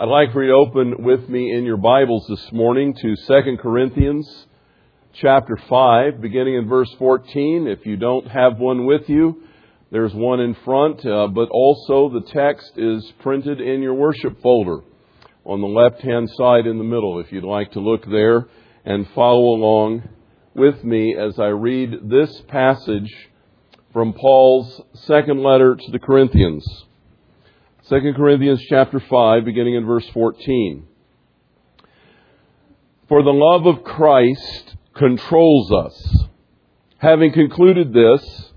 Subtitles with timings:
[0.00, 3.56] I'd like for you to open with me in your Bibles this morning to 2
[3.60, 4.46] Corinthians
[5.14, 7.66] chapter 5, beginning in verse 14.
[7.66, 9.42] If you don't have one with you,
[9.90, 14.82] there's one in front, uh, but also the text is printed in your worship folder
[15.44, 18.46] on the left hand side in the middle if you'd like to look there
[18.84, 20.08] and follow along
[20.54, 23.12] with me as I read this passage
[23.92, 26.64] from Paul's second letter to the Corinthians.
[27.88, 30.86] 2 Corinthians chapter 5 beginning in verse 14.
[33.08, 36.24] For the love of Christ controls us,
[36.98, 38.52] having concluded this,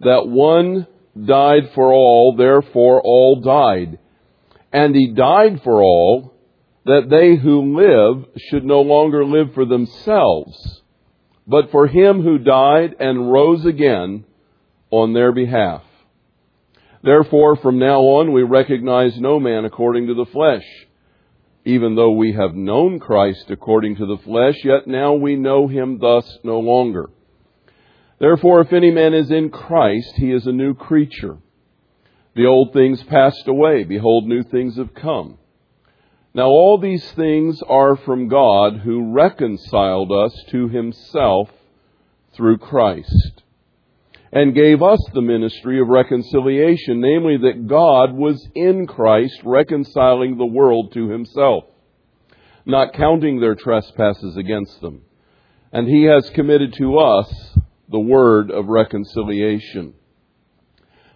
[0.00, 0.86] that one
[1.24, 3.98] died for all, therefore all died.
[4.70, 6.34] And he died for all,
[6.84, 10.82] that they who live should no longer live for themselves,
[11.46, 14.26] but for him who died and rose again
[14.90, 15.84] on their behalf.
[17.02, 20.64] Therefore, from now on, we recognize no man according to the flesh.
[21.64, 25.98] Even though we have known Christ according to the flesh, yet now we know him
[25.98, 27.10] thus no longer.
[28.18, 31.38] Therefore, if any man is in Christ, he is a new creature.
[32.34, 33.84] The old things passed away.
[33.84, 35.38] Behold, new things have come.
[36.34, 41.50] Now all these things are from God who reconciled us to himself
[42.32, 43.42] through Christ
[44.32, 50.46] and gave us the ministry of reconciliation, namely that God was in Christ reconciling the
[50.46, 51.64] world to himself,
[52.66, 55.02] not counting their trespasses against them.
[55.72, 57.56] And he has committed to us
[57.88, 59.94] the word of reconciliation.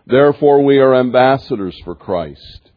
[0.07, 2.71] Therefore we are ambassadors for Christ.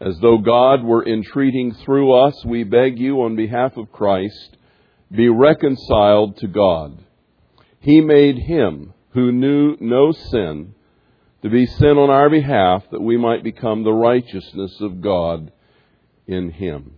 [0.00, 4.56] As though God were entreating through us, we beg you on behalf of Christ,
[5.10, 7.04] be reconciled to God.
[7.80, 10.74] He made him who knew no sin
[11.42, 15.52] to be sin on our behalf that we might become the righteousness of God
[16.26, 16.94] in him.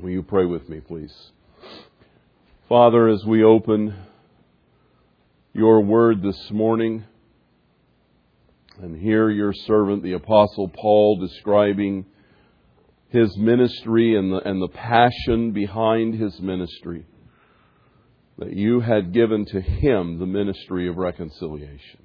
[0.00, 1.14] Will you pray with me, please?
[2.68, 3.94] Father, as we open
[5.52, 7.04] your word this morning,
[8.80, 12.06] and hear your servant, the Apostle Paul, describing
[13.08, 17.04] his ministry and the, and the passion behind his ministry,
[18.40, 22.02] that you had given to him the ministry of reconciliation.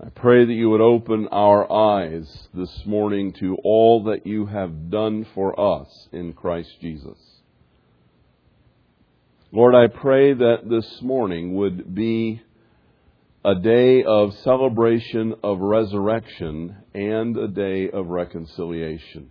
[0.00, 4.90] I pray that you would open our eyes this morning to all that you have
[4.90, 7.18] done for us in Christ Jesus.
[9.50, 12.42] Lord, I pray that this morning would be
[13.44, 19.30] a day of celebration of resurrection and a day of reconciliation.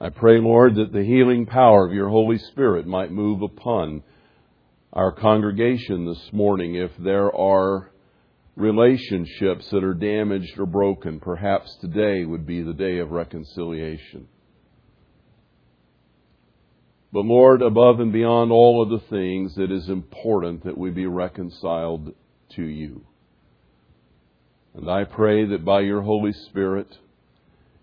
[0.00, 4.04] I pray, Lord, that the healing power of your Holy Spirit might move upon
[4.92, 7.90] our congregation this morning if there are
[8.54, 11.18] relationships that are damaged or broken.
[11.18, 14.28] Perhaps today would be the day of reconciliation.
[17.12, 21.06] But Lord, above and beyond all of the things, it is important that we be
[21.06, 22.14] reconciled
[22.50, 23.04] to you.
[24.74, 26.98] And I pray that by your Holy Spirit,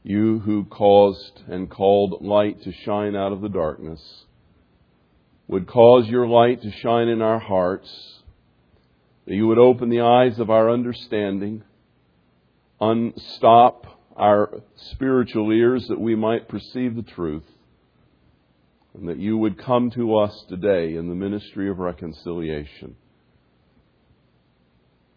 [0.06, 4.26] you who caused and called light to shine out of the darkness,
[5.48, 7.90] would cause your light to shine in our hearts,
[9.26, 11.64] that you would open the eyes of our understanding,
[12.80, 14.62] unstop our
[14.92, 17.50] spiritual ears that we might perceive the truth,
[18.94, 22.96] and that you would come to us today in the ministry of reconciliation,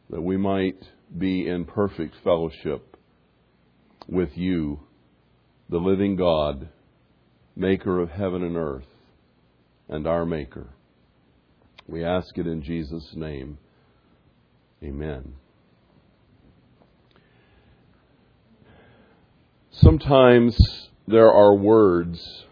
[0.08, 0.82] that we might
[1.18, 2.97] be in perfect fellowship
[4.08, 4.80] with you,
[5.68, 6.68] the living God,
[7.54, 8.86] maker of heaven and earth,
[9.88, 10.68] and our maker.
[11.86, 13.58] We ask it in Jesus' name.
[14.82, 15.34] Amen.
[19.70, 20.56] Sometimes
[21.06, 22.44] there are words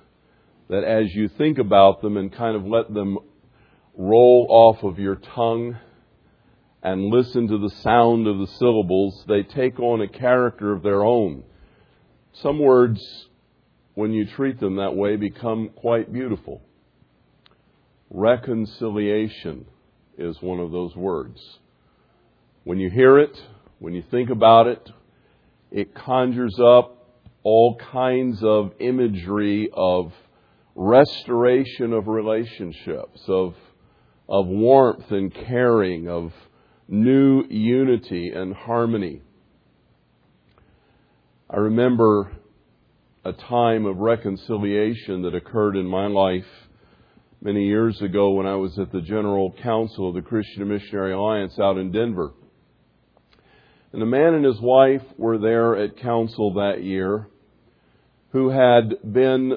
[0.68, 3.18] that as you think about them and kind of let them
[3.96, 5.76] roll off of your tongue
[6.86, 11.02] and listen to the sound of the syllables, they take on a character of their
[11.02, 11.42] own.
[12.34, 13.02] Some words,
[13.94, 16.62] when you treat them that way, become quite beautiful.
[18.08, 19.66] Reconciliation
[20.16, 21.40] is one of those words.
[22.62, 23.36] When you hear it,
[23.80, 24.88] when you think about it,
[25.72, 27.08] it conjures up
[27.42, 30.12] all kinds of imagery of
[30.76, 33.56] restoration of relationships, of,
[34.28, 36.32] of warmth and caring, of
[36.88, 39.22] new unity and harmony.
[41.50, 42.32] I remember
[43.24, 46.44] a time of reconciliation that occurred in my life
[47.40, 51.58] many years ago when I was at the General Council of the Christian Missionary Alliance
[51.58, 52.32] out in Denver.
[53.92, 57.28] And a man and his wife were there at council that year
[58.30, 59.56] who had been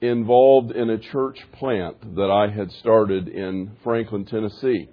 [0.00, 4.88] involved in a church plant that I had started in Franklin, Tennessee.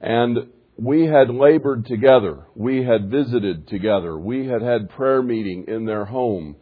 [0.00, 2.46] And we had labored together.
[2.54, 4.16] We had visited together.
[4.18, 6.56] We had had prayer meeting in their home.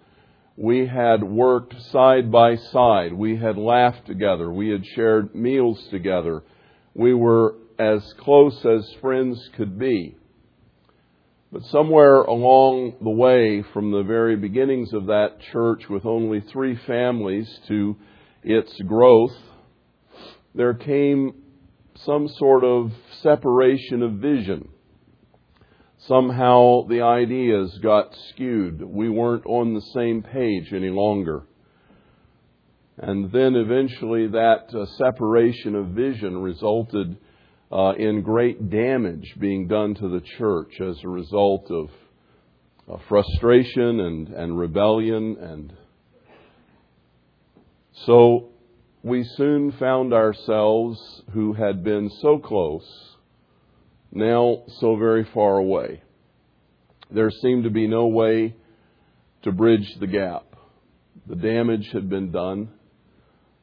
[0.57, 3.13] We had worked side by side.
[3.13, 4.53] We had laughed together.
[4.53, 6.45] We had shared meals together.
[6.95, 10.17] We were as close as friends could be.
[11.51, 16.77] But somewhere along the way, from the very beginnings of that church with only three
[16.87, 17.97] families to
[18.43, 19.37] its growth,
[20.55, 21.44] there came
[21.97, 22.93] some sort of
[23.23, 24.69] separation of vision.
[25.99, 28.83] Somehow the ideas got skewed.
[28.83, 31.45] We weren't on the same page any longer.
[32.99, 37.17] And then eventually that uh, separation of vision resulted
[37.73, 41.91] uh, in great damage being done to the church as a result of
[42.89, 45.37] uh, frustration and, and rebellion.
[45.41, 45.73] And
[48.07, 48.51] so
[49.05, 53.17] we soon found ourselves who had been so close,
[54.11, 56.03] now so very far away.
[57.11, 58.57] There seemed to be no way
[59.43, 60.57] to bridge the gap.
[61.27, 62.71] The damage had been done.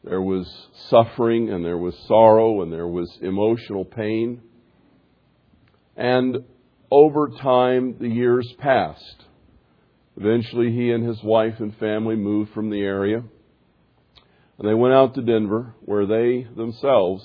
[0.04, 0.48] There was
[0.90, 4.42] suffering and there was sorrow and there was emotional pain.
[5.98, 6.46] And
[6.92, 9.24] over time, the years passed.
[10.18, 13.24] Eventually, he and his wife and family moved from the area.
[14.62, 17.24] And they went out to Denver, where they themselves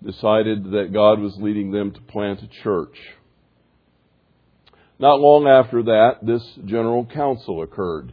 [0.00, 2.96] decided that God was leading them to plant a church.
[5.00, 8.12] Not long after that, this general council occurred.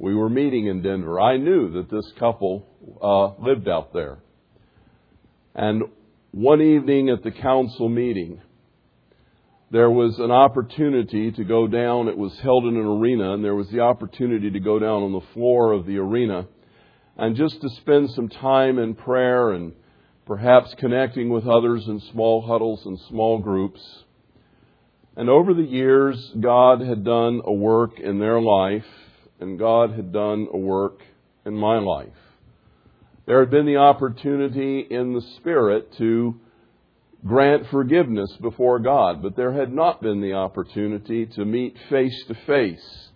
[0.00, 1.20] We were meeting in Denver.
[1.20, 2.66] I knew that this couple
[3.00, 4.18] uh, lived out there.
[5.54, 5.84] And
[6.32, 8.40] one evening at the council meeting,
[9.70, 12.08] there was an opportunity to go down.
[12.08, 15.12] It was held in an arena, and there was the opportunity to go down on
[15.12, 16.48] the floor of the arena
[17.16, 19.72] and just to spend some time in prayer and
[20.26, 23.80] perhaps connecting with others in small huddles and small groups.
[25.16, 28.86] And over the years, God had done a work in their life,
[29.38, 31.00] and God had done a work
[31.46, 32.08] in my life.
[33.26, 36.40] There had been the opportunity in the Spirit to
[37.24, 42.34] grant forgiveness before God, but there had not been the opportunity to meet face to
[42.46, 43.08] face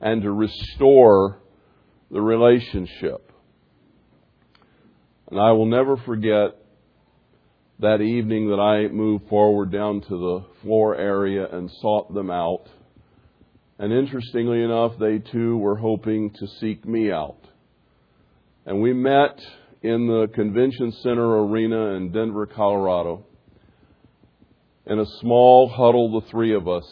[0.00, 1.38] and to restore
[2.10, 3.31] the relationship.
[5.32, 6.58] And I will never forget
[7.78, 12.64] that evening that I moved forward down to the floor area and sought them out.
[13.78, 17.38] And interestingly enough, they too were hoping to seek me out.
[18.66, 19.40] And we met
[19.80, 23.24] in the convention center arena in Denver, Colorado.
[24.84, 26.84] In a small huddle, the three of us,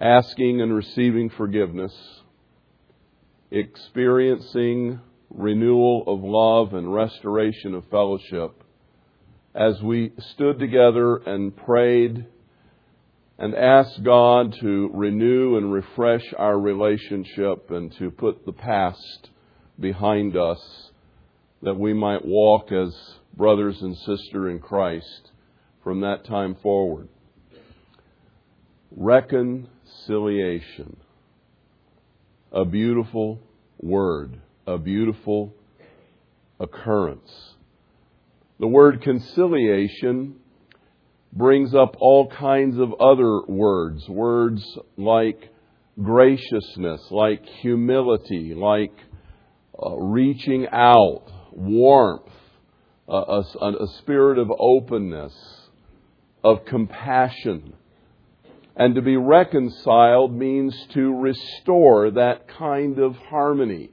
[0.00, 1.94] asking and receiving forgiveness,
[3.52, 4.98] experiencing
[5.30, 8.62] renewal of love and restoration of fellowship
[9.54, 12.26] as we stood together and prayed
[13.38, 19.30] and asked God to renew and refresh our relationship and to put the past
[19.78, 20.90] behind us
[21.62, 22.94] that we might walk as
[23.36, 25.30] brothers and sisters in Christ
[25.82, 27.08] from that time forward.
[28.90, 30.96] Reconciliation.
[32.50, 33.40] A beautiful
[33.78, 35.54] word, a beautiful
[36.60, 37.54] occurrence.
[38.60, 40.36] The word conciliation
[41.32, 44.62] brings up all kinds of other words, words
[44.98, 45.50] like
[46.02, 48.92] graciousness, like humility, like
[49.82, 52.30] uh, reaching out, warmth,
[53.08, 55.34] uh, a, a spirit of openness,
[56.44, 57.72] of compassion.
[58.76, 63.90] And to be reconciled means to restore that kind of harmony,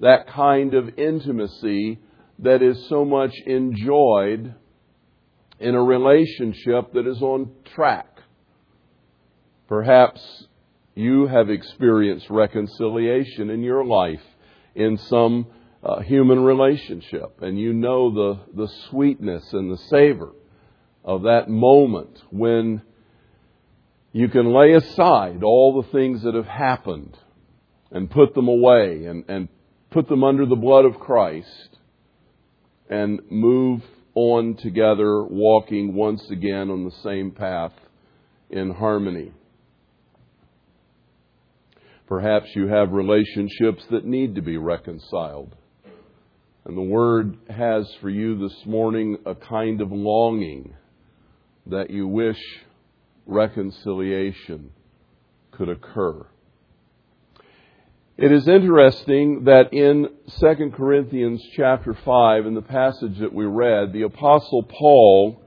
[0.00, 1.98] that kind of intimacy
[2.40, 4.54] that is so much enjoyed
[5.58, 8.06] in a relationship that is on track.
[9.66, 10.46] Perhaps
[10.94, 14.22] you have experienced reconciliation in your life
[14.74, 15.46] in some
[15.82, 20.32] uh, human relationship, and you know the, the sweetness and the savor
[21.04, 22.82] of that moment when
[24.12, 27.16] you can lay aside all the things that have happened
[27.90, 29.48] and put them away and, and
[29.90, 31.78] put them under the blood of Christ
[32.90, 33.82] and move
[34.14, 37.72] on together, walking once again on the same path
[38.50, 39.32] in harmony.
[42.06, 45.54] Perhaps you have relationships that need to be reconciled.
[46.64, 50.74] And the Word has for you this morning a kind of longing
[51.66, 52.38] that you wish
[53.26, 54.70] reconciliation
[55.52, 56.26] could occur.
[58.18, 60.08] It is interesting that in
[60.40, 65.40] 2 Corinthians chapter 5, in the passage that we read, the Apostle Paul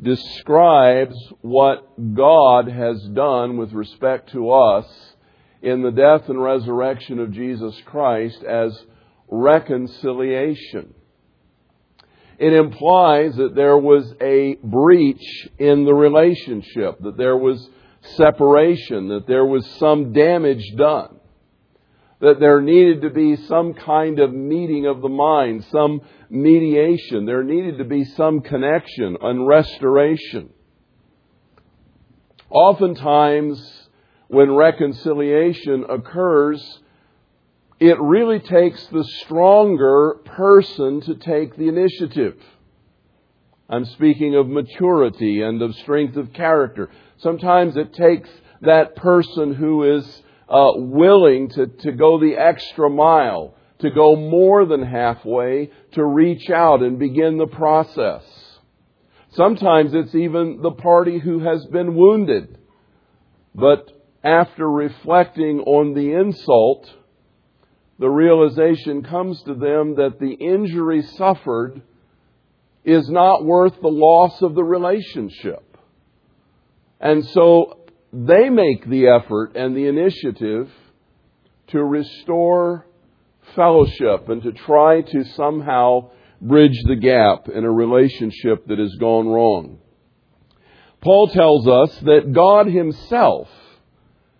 [0.00, 4.86] describes what God has done with respect to us
[5.60, 8.80] in the death and resurrection of Jesus Christ as
[9.28, 10.94] reconciliation.
[12.38, 17.68] It implies that there was a breach in the relationship, that there was
[18.16, 21.13] separation, that there was some damage done
[22.20, 27.26] that there needed to be some kind of meeting of the mind, some mediation.
[27.26, 30.50] There needed to be some connection and restoration.
[32.50, 33.88] Oftentimes,
[34.28, 36.80] when reconciliation occurs,
[37.80, 42.36] it really takes the stronger person to take the initiative.
[43.68, 46.90] I'm speaking of maturity and of strength of character.
[47.18, 48.28] Sometimes it takes
[48.60, 54.66] that person who is uh, willing to, to go the extra mile, to go more
[54.66, 58.22] than halfway, to reach out and begin the process.
[59.30, 62.58] Sometimes it's even the party who has been wounded.
[63.54, 63.90] But
[64.22, 66.88] after reflecting on the insult,
[67.98, 71.82] the realization comes to them that the injury suffered
[72.84, 75.76] is not worth the loss of the relationship.
[77.00, 77.83] And so
[78.14, 80.70] they make the effort and the initiative
[81.68, 82.86] to restore
[83.56, 89.26] fellowship and to try to somehow bridge the gap in a relationship that has gone
[89.26, 89.78] wrong.
[91.00, 93.48] Paul tells us that God Himself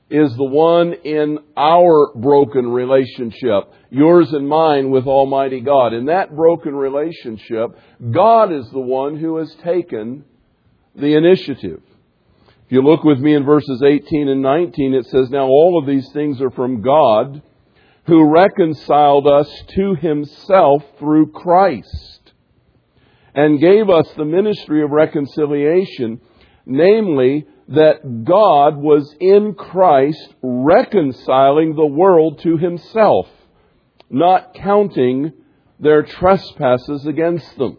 [0.08, 5.92] is the one in our broken relationship, yours and mine with Almighty God.
[5.92, 7.76] In that broken relationship,
[8.12, 10.24] God is the one who has taken
[10.94, 11.82] the initiative.
[12.66, 15.86] If you look with me in verses 18 and 19, it says, Now all of
[15.86, 17.42] these things are from God,
[18.06, 22.32] who reconciled us to himself through Christ,
[23.34, 26.22] and gave us the ministry of reconciliation,
[26.64, 33.28] namely, that God was in Christ reconciling the world to himself,
[34.08, 35.32] not counting
[35.78, 37.76] their trespasses against them.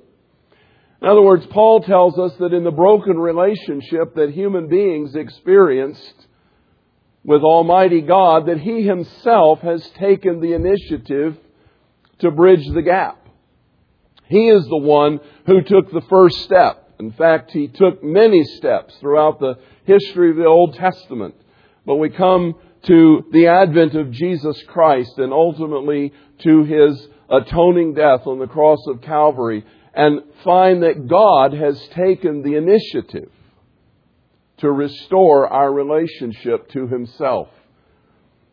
[1.06, 6.26] In other words, Paul tells us that in the broken relationship that human beings experienced
[7.24, 11.38] with Almighty God, that He Himself has taken the initiative
[12.22, 13.24] to bridge the gap.
[14.30, 16.96] He is the one who took the first step.
[17.00, 21.36] In fact, He took many steps throughout the history of the Old Testament.
[21.86, 22.56] But we come
[22.88, 28.80] to the advent of Jesus Christ and ultimately to His atoning death on the cross
[28.88, 33.32] of Calvary and find that God has taken the initiative
[34.58, 37.48] to restore our relationship to Himself.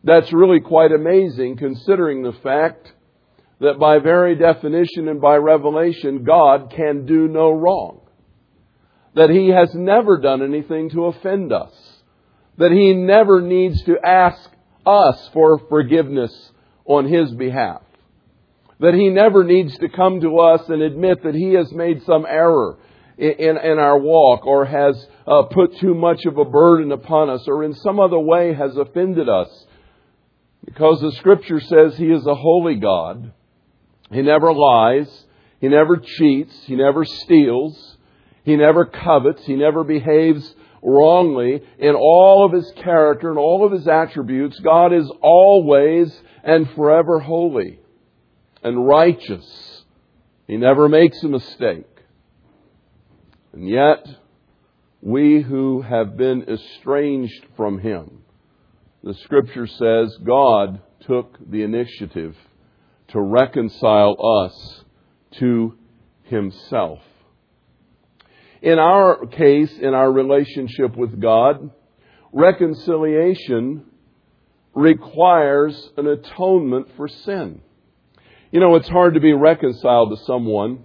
[0.05, 2.91] That's really quite amazing considering the fact
[3.59, 8.01] that by very definition and by revelation, God can do no wrong.
[9.15, 11.73] That He has never done anything to offend us.
[12.57, 14.49] That He never needs to ask
[14.85, 16.51] us for forgiveness
[16.85, 17.81] on His behalf
[18.79, 22.25] that he never needs to come to us and admit that he has made some
[22.27, 22.77] error
[23.17, 27.43] in, in, our walk or has uh, put too much of a burden upon us
[27.47, 29.49] or in some other way has offended us.
[30.65, 33.31] Because the scripture says he is a holy God.
[34.11, 35.25] He never lies.
[35.59, 36.55] He never cheats.
[36.65, 37.97] He never steals.
[38.43, 39.45] He never covets.
[39.45, 41.61] He never behaves wrongly.
[41.79, 46.13] In all of his character and all of his attributes, God is always
[46.43, 47.79] and forever holy
[48.63, 49.83] and righteous.
[50.47, 51.85] He never makes a mistake.
[53.53, 54.07] And yet,
[55.01, 58.23] we who have been estranged from Him,
[59.03, 62.35] the Scripture says God took the initiative
[63.09, 64.15] to reconcile
[64.45, 64.83] us
[65.39, 65.77] to
[66.23, 66.99] Himself.
[68.61, 71.69] In our case, in our relationship with God,
[72.31, 73.85] reconciliation
[74.73, 77.61] requires an atonement for sin.
[78.53, 80.83] You know, it's hard to be reconciled to someone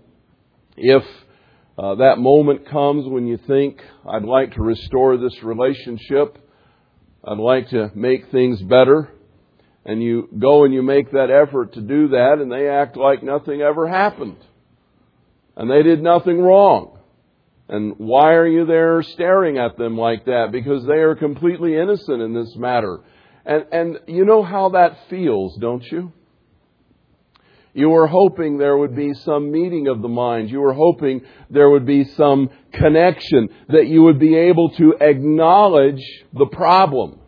[0.78, 1.02] if
[1.76, 6.38] uh, that moment comes when you think, I'd like to restore this relationship,
[7.22, 9.12] I'd like to make things better,
[9.84, 13.22] and you go and you make that effort to do that, and they act like
[13.22, 14.38] nothing ever happened.
[15.54, 16.98] And they did nothing wrong.
[17.68, 20.52] And why are you there staring at them like that?
[20.52, 23.00] Because they are completely innocent in this matter.
[23.44, 26.14] And, and you know how that feels, don't you?
[27.78, 30.50] You were hoping there would be some meeting of the minds.
[30.50, 36.02] You were hoping there would be some connection, that you would be able to acknowledge
[36.32, 37.20] the problem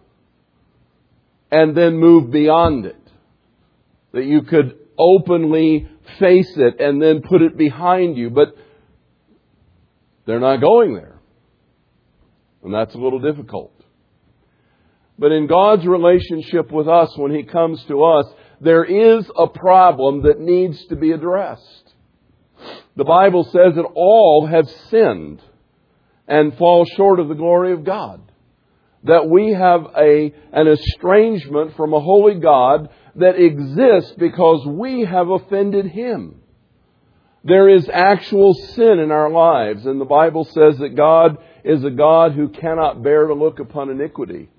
[1.53, 2.97] and then move beyond it.
[4.13, 5.89] that you could openly
[6.19, 8.55] face it and then put it behind you, but
[10.27, 11.21] they're not going there.
[12.63, 13.73] And that's a little difficult.
[15.19, 18.27] But in God's relationship with us, when He comes to us,
[18.61, 21.95] there is a problem that needs to be addressed.
[22.97, 25.41] The Bible says that all have sinned
[26.29, 28.21] and fall short of the glory of God.
[29.05, 35.31] That we have a, an estrangement from a holy God that exists because we have
[35.31, 36.43] offended Him.
[37.43, 41.91] There is actual sin in our lives, and the Bible says that God is a
[41.91, 44.51] God who cannot bear to look upon iniquity.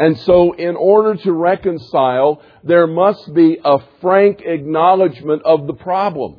[0.00, 6.36] And so, in order to reconcile, there must be a frank acknowledgement of the problem.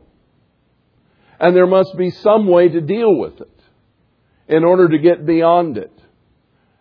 [1.40, 3.62] And there must be some way to deal with it
[4.48, 5.94] in order to get beyond it.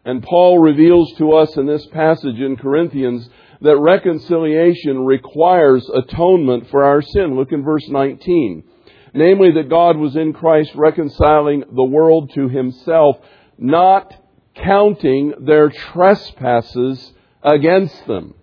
[0.07, 3.29] And Paul reveals to us in this passage in Corinthians
[3.61, 7.37] that reconciliation requires atonement for our sin.
[7.37, 8.65] Look in verse 19.
[9.13, 13.19] Namely, that God was in Christ reconciling the world to himself,
[13.59, 14.15] not
[14.55, 18.35] counting their trespasses against them.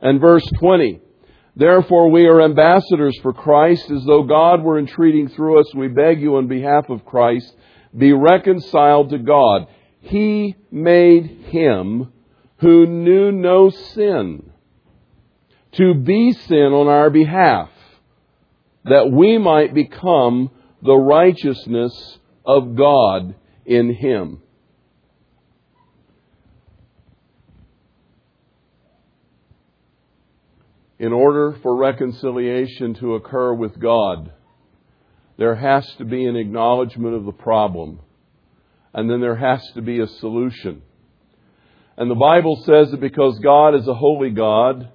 [0.00, 1.00] And verse 20.
[1.56, 5.74] Therefore we are ambassadors for Christ, as though God were entreating through us.
[5.74, 7.54] We beg you on behalf of Christ,
[7.96, 9.66] be reconciled to God.
[10.00, 12.12] He made him
[12.58, 14.50] who knew no sin
[15.72, 17.70] to be sin on our behalf,
[18.84, 20.50] that we might become
[20.82, 23.34] the righteousness of God
[23.64, 24.40] in him.
[31.00, 34.34] In order for reconciliation to occur with God,
[35.38, 38.00] there has to be an acknowledgement of the problem,
[38.92, 40.82] and then there has to be a solution.
[41.96, 44.90] And the Bible says that because God is a holy God,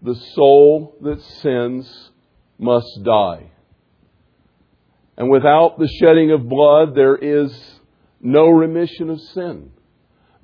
[0.00, 2.10] the soul that sins
[2.56, 3.50] must die.
[5.16, 7.52] And without the shedding of blood, there is
[8.20, 9.72] no remission of sin.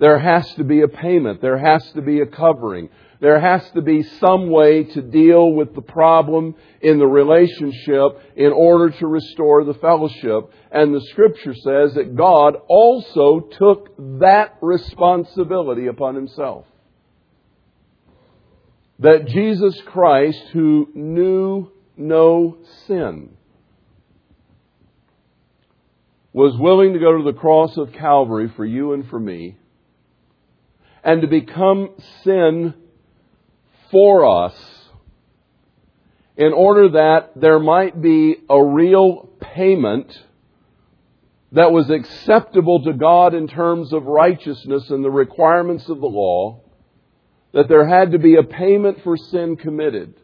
[0.01, 1.41] There has to be a payment.
[1.41, 2.91] There has to be a covering.
[3.25, 8.53] There has to be some way to deal with the problem in the relationship in
[8.53, 10.53] order to restore the fellowship.
[10.71, 16.67] And the scripture says that God also took that responsibility upon himself.
[18.99, 23.39] That Jesus Christ, who knew no sin,
[26.35, 29.57] was willing to go to the cross of Calvary for you and for me,
[31.03, 31.89] and to become
[32.23, 32.75] sin
[33.95, 34.55] for us
[36.37, 40.13] in order that there might be a real payment
[41.53, 46.61] that was acceptable to God in terms of righteousness and the requirements of the law,
[47.53, 50.15] that there had to be a payment for sin committed,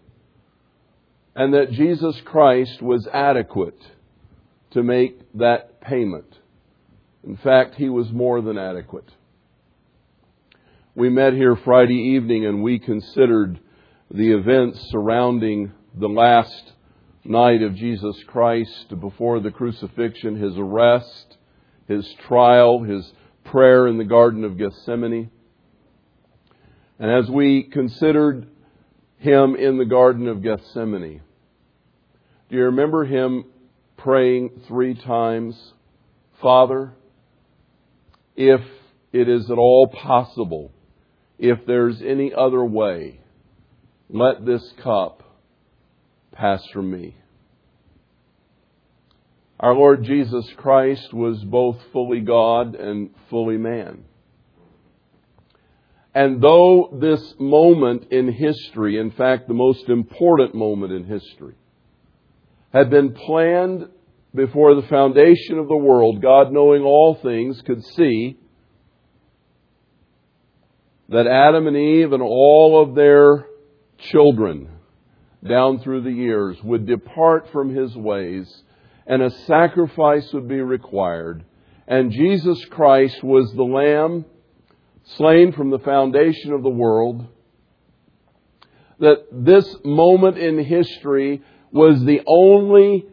[1.37, 3.81] and that Jesus Christ was adequate
[4.73, 6.39] to make that payment.
[7.23, 9.09] In fact, he was more than adequate
[10.97, 13.61] we met here Friday evening and we considered
[14.11, 16.73] the events surrounding the last
[17.23, 21.37] night of Jesus Christ before the crucifixion, his arrest,
[21.87, 23.13] his trial, his
[23.45, 25.31] prayer in the Garden of Gethsemane.
[26.99, 28.49] And as we considered
[29.19, 31.23] him in the Garden of Gethsemane,
[32.49, 33.45] do you remember him
[33.97, 35.57] praying three times,
[36.43, 36.95] Father,
[38.35, 38.61] if
[39.13, 40.73] it is at all possible,
[41.41, 43.21] if there's any other way,
[44.11, 45.23] let this cup
[46.33, 47.17] pass from me.
[49.59, 54.05] Our Lord Jesus Christ was both fully God and fully man.
[56.15, 61.55] And though this moment in history, in fact, the most important moment in history,
[62.73, 63.89] had been planned
[64.35, 68.40] before the foundation of the world, God knowing all things could see
[71.11, 73.47] that Adam and Eve and all of their
[73.99, 74.69] children
[75.47, 78.63] down through the years would depart from his ways
[79.07, 81.45] and a sacrifice would be required.
[81.89, 84.25] And Jesus Christ was the Lamb
[85.17, 87.27] slain from the foundation of the world.
[89.01, 91.43] That this moment in history
[91.73, 93.07] was the only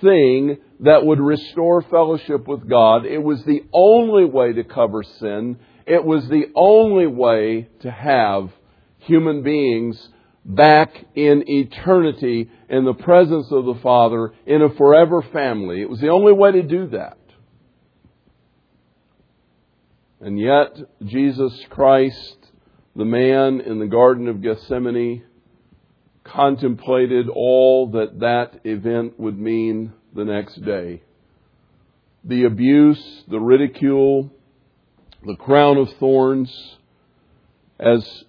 [0.00, 3.06] thing that would restore fellowship with God.
[3.06, 5.58] It was the only way to cover sin.
[5.86, 8.50] It was the only way to have
[8.98, 10.08] human beings
[10.44, 15.80] back in eternity in the presence of the Father in a forever family.
[15.80, 17.18] It was the only way to do that.
[20.20, 22.38] And yet, Jesus Christ,
[22.96, 25.24] the man in the Garden of Gethsemane,
[26.24, 31.02] contemplated all that that event would mean the next day.
[32.24, 34.30] The abuse, the ridicule,
[35.26, 36.76] the crown of thorns,
[37.80, 38.24] as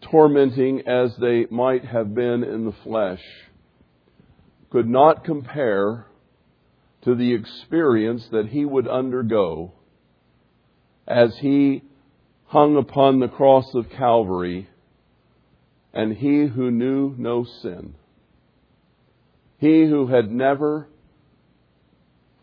[0.00, 3.22] tormenting as they might have been in the flesh,
[4.70, 6.06] could not compare
[7.02, 9.72] to the experience that he would undergo
[11.06, 11.82] as he
[12.46, 14.68] hung upon the cross of Calvary
[15.92, 17.94] and he who knew no sin,
[19.58, 20.88] he who had never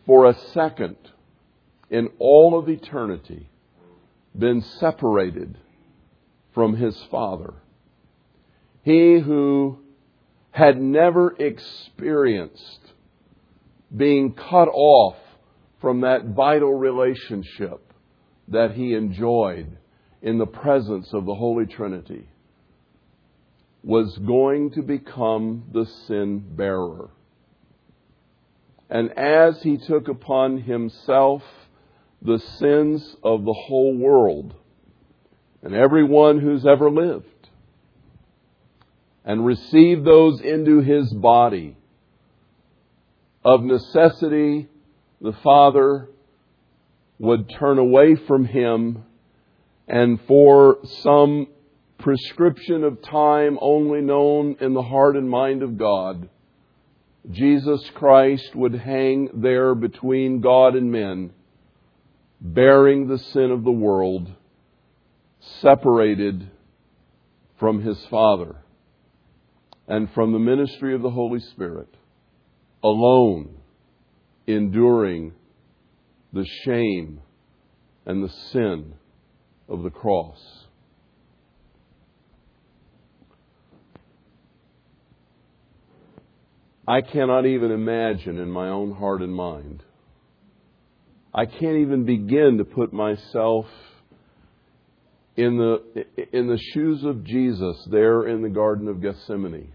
[0.06, 0.96] for a second
[1.90, 3.49] in all of eternity
[4.38, 5.58] been separated
[6.54, 7.54] from his Father,
[8.84, 9.80] he who
[10.52, 12.80] had never experienced
[13.96, 15.16] being cut off
[15.82, 17.94] from that vital relationship
[18.48, 19.78] that he enjoyed
[20.22, 22.28] in the presence of the Holy Trinity
[23.84, 27.10] was going to become the sin bearer.
[28.90, 31.44] And as he took upon himself
[32.22, 34.54] the sins of the whole world
[35.62, 37.26] and everyone who's ever lived,
[39.26, 41.76] and received those into his body,
[43.44, 44.68] of necessity,
[45.22, 46.08] the Father
[47.20, 49.04] would turn away from him
[49.88, 51.48] and for some
[51.98, 56.30] prescription of time only known in the heart and mind of God,
[57.30, 61.32] Jesus Christ would hang there between God and men,
[62.42, 64.32] bearing the sin of the world,
[65.62, 66.50] separated
[67.60, 68.56] from his Father
[69.88, 71.90] and from the ministry of the Holy Spirit,
[72.84, 73.58] alone,
[74.48, 75.34] enduring
[76.32, 77.22] the shame
[78.06, 78.94] and the sin
[79.68, 80.40] of the cross.
[86.88, 89.84] I cannot even imagine in my own heart and mind.
[91.34, 93.66] I can't even begin to put myself
[95.36, 99.74] in the, in the shoes of Jesus there in the Garden of Gethsemane.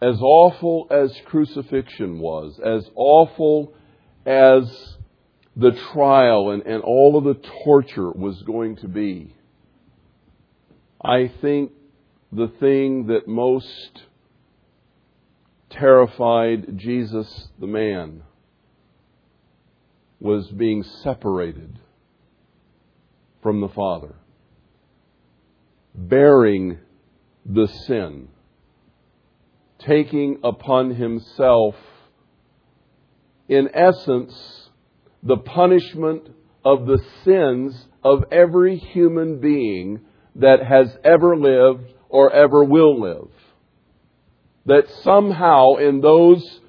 [0.00, 3.74] As awful as crucifixion was, as awful
[4.24, 4.64] as
[5.56, 9.34] the trial and, and all of the torture was going to be,
[11.04, 11.72] I think
[12.32, 14.02] the thing that most
[15.70, 18.22] terrified Jesus the man
[20.22, 21.80] was being separated
[23.42, 24.14] from the Father,
[25.96, 26.78] bearing
[27.44, 28.28] the sin,
[29.80, 31.74] taking upon himself,
[33.48, 34.70] in essence,
[35.24, 36.28] the punishment
[36.64, 40.02] of the sins of every human being
[40.36, 43.30] that has ever lived or ever will live.
[44.66, 46.60] That somehow in those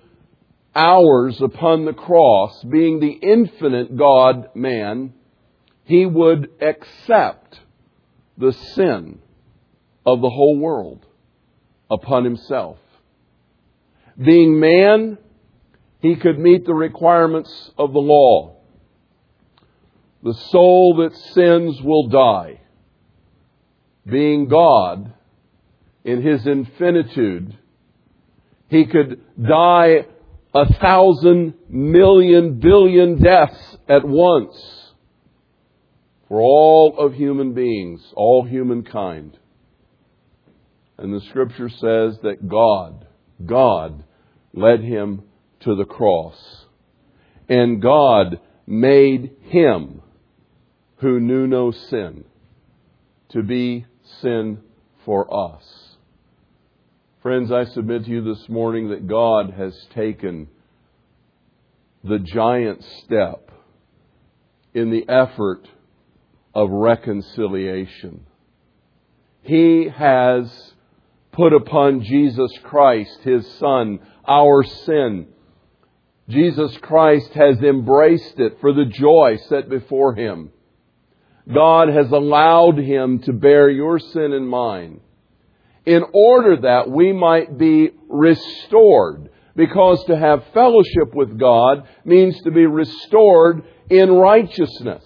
[0.75, 5.13] hours upon the cross, being the infinite God man,
[5.86, 7.59] he would accept
[8.38, 9.19] the sin
[10.05, 11.05] of the whole world
[11.89, 12.77] upon himself.
[14.17, 15.17] Being man,
[16.01, 18.57] he could meet the requirements of the law.
[20.23, 22.62] The soul that sins will die.
[24.05, 25.13] Being God,
[26.03, 27.57] in his infinitude,
[28.69, 30.07] he could die
[30.53, 34.93] a thousand million billion deaths at once
[36.27, 39.37] for all of human beings, all humankind.
[40.97, 43.07] And the scripture says that God,
[43.43, 44.03] God
[44.53, 45.23] led him
[45.61, 46.65] to the cross.
[47.49, 50.01] And God made him
[50.97, 52.23] who knew no sin
[53.29, 53.85] to be
[54.21, 54.59] sin
[55.05, 55.82] for us.
[57.23, 60.49] Friends, I submit to you this morning that God has taken
[62.03, 63.49] the giant step
[64.73, 65.65] in the effort
[66.53, 68.25] of reconciliation.
[69.41, 70.73] He has
[71.31, 75.27] put upon Jesus Christ, His Son, our sin,
[76.27, 80.51] Jesus Christ has embraced it for the joy set before him.
[81.47, 84.99] God has allowed him to bear your sin and mine
[85.85, 89.29] in order that we might be restored.
[89.55, 95.03] Because to have fellowship with God means to be restored in righteousness.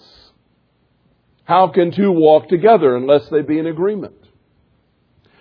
[1.44, 4.14] How can two walk together unless they be in agreement?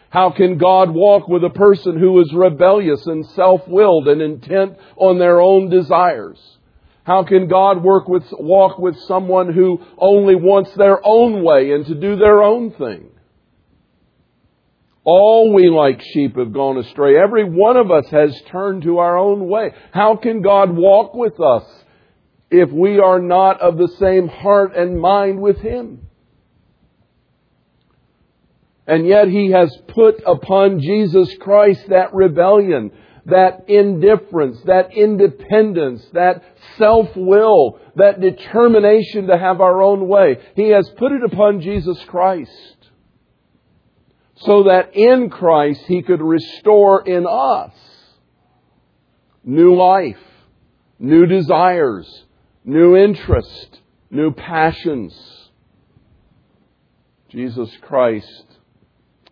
[0.10, 5.20] How can God walk with a person who is rebellious and self-willed and intent on
[5.20, 6.40] their own desires?
[7.04, 11.86] How can God work with, walk with someone who only wants their own way and
[11.86, 13.10] to do their own thing?
[15.10, 17.18] All we like sheep have gone astray.
[17.18, 19.72] Every one of us has turned to our own way.
[19.94, 21.64] How can God walk with us
[22.52, 26.10] if we are not of the same heart and mind with Him?
[28.86, 32.92] And yet He has put upon Jesus Christ that rebellion,
[33.28, 36.44] that indifference, that independence, that
[36.78, 40.38] self-will, that determination to have our own way.
[40.58, 42.52] He has put it upon Jesus Christ
[44.38, 47.74] so that in Christ He could restore in us
[49.44, 50.18] new life,
[51.00, 52.26] new desires,
[52.64, 53.80] new interest,
[54.12, 55.18] new passions.
[57.30, 58.46] Jesus Christ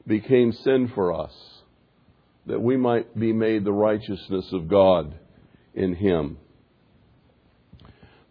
[0.07, 1.33] became sin for us
[2.45, 5.15] that we might be made the righteousness of God
[5.73, 6.37] in Him.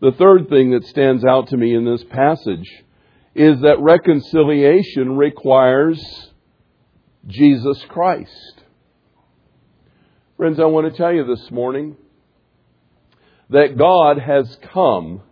[0.01, 2.85] The third thing that stands out to me in this passage
[3.35, 6.01] is that reconciliation requires
[7.27, 8.63] Jesus Christ.
[10.37, 11.97] Friends, I want to tell you this morning
[13.51, 15.23] that God has come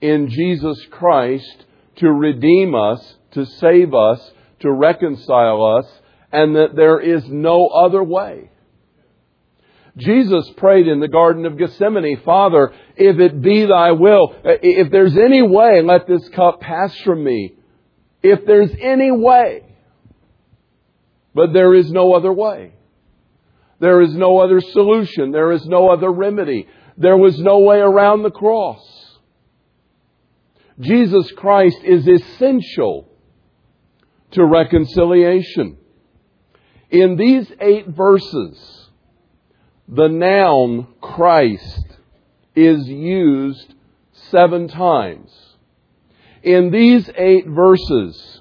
[0.00, 1.64] in Jesus Christ
[1.96, 5.86] to redeem us, to save us, to reconcile us,
[6.32, 8.50] and that there is no other way.
[9.96, 15.16] Jesus prayed in the Garden of Gethsemane, Father, if it be thy will, if there's
[15.16, 17.54] any way, let this cup pass from me.
[18.22, 19.64] If there's any way,
[21.34, 22.72] but there is no other way.
[23.78, 25.32] There is no other solution.
[25.32, 26.68] There is no other remedy.
[26.96, 28.80] There was no way around the cross.
[30.78, 33.08] Jesus Christ is essential
[34.32, 35.78] to reconciliation.
[36.90, 38.88] In these eight verses,
[39.88, 41.86] the noun Christ
[42.54, 43.74] is used
[44.30, 45.30] seven times.
[46.42, 48.40] In these eight verses,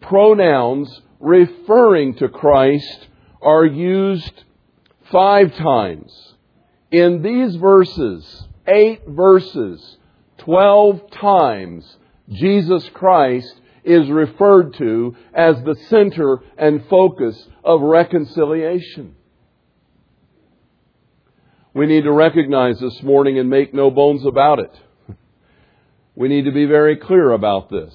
[0.00, 3.06] pronouns referring to Christ
[3.40, 4.44] are used
[5.12, 6.34] five times.
[6.90, 9.98] In these verses, eight verses,
[10.38, 11.96] twelve times,
[12.28, 13.54] Jesus Christ
[13.84, 19.14] is referred to as the center and focus of reconciliation.
[21.72, 24.72] We need to recognize this morning and make no bones about it.
[26.16, 27.94] We need to be very clear about this.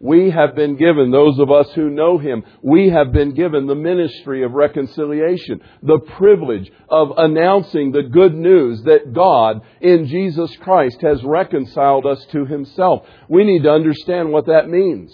[0.00, 3.74] We have been given, those of us who know Him, we have been given the
[3.74, 11.00] ministry of reconciliation, the privilege of announcing the good news that God in Jesus Christ
[11.02, 13.08] has reconciled us to Himself.
[13.28, 15.12] We need to understand what that means.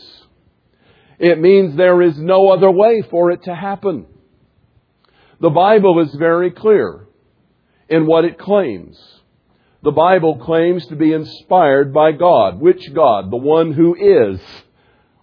[1.19, 4.05] It means there is no other way for it to happen.
[5.41, 7.07] The Bible is very clear
[7.89, 8.99] in what it claims.
[9.83, 12.61] The Bible claims to be inspired by God.
[12.61, 13.31] Which God?
[13.31, 14.41] The one who is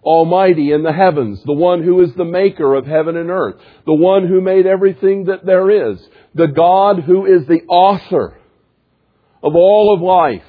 [0.02, 3.94] Almighty in the heavens, the one who is the maker of heaven and earth, the
[3.94, 6.00] one who made everything that there is,
[6.34, 8.36] the God who is the author
[9.42, 10.42] of all of life.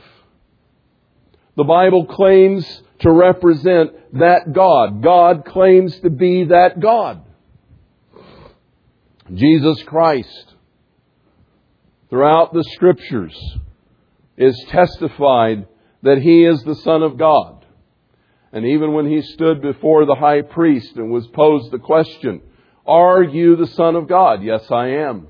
[1.55, 2.65] The Bible claims
[2.99, 5.03] to represent that God.
[5.03, 7.23] God claims to be that God.
[9.31, 10.53] Jesus Christ,
[12.09, 13.37] throughout the scriptures,
[14.35, 15.67] is testified
[16.01, 17.62] that He is the Son of God.
[18.53, 22.41] And even when he stood before the high priest and was posed the question,
[22.85, 24.43] Are you the Son of God?
[24.43, 25.27] Yes, I am.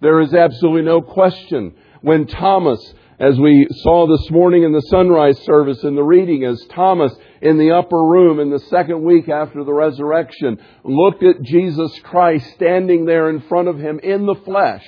[0.00, 1.74] There is absolutely no question.
[2.00, 2.80] When Thomas,
[3.20, 7.58] as we saw this morning in the sunrise service in the reading, as Thomas in
[7.58, 13.04] the upper room in the second week after the resurrection looked at Jesus Christ standing
[13.04, 14.86] there in front of him in the flesh,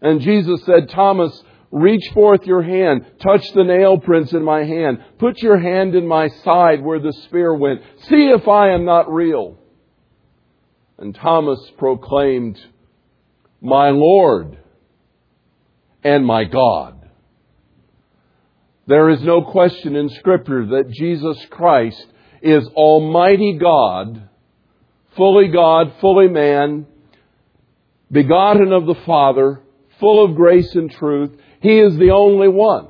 [0.00, 1.42] and Jesus said, Thomas,
[1.76, 3.04] Reach forth your hand.
[3.20, 4.96] Touch the nail prints in my hand.
[5.18, 7.82] Put your hand in my side where the spear went.
[8.08, 9.58] See if I am not real.
[10.96, 12.58] And Thomas proclaimed,
[13.60, 14.56] My Lord
[16.02, 17.10] and my God.
[18.86, 22.06] There is no question in Scripture that Jesus Christ
[22.40, 24.30] is Almighty God,
[25.14, 26.86] fully God, fully man,
[28.10, 29.60] begotten of the Father,
[30.00, 32.88] full of grace and truth, he is the only one.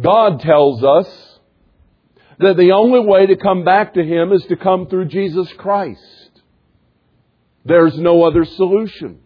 [0.00, 1.38] God tells us
[2.38, 6.30] that the only way to come back to Him is to come through Jesus Christ.
[7.64, 9.20] There's no other solution.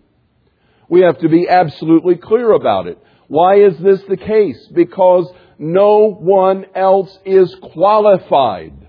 [0.88, 2.98] We have to be absolutely clear about it.
[3.28, 4.68] Why is this the case?
[4.74, 8.88] Because no one else is qualified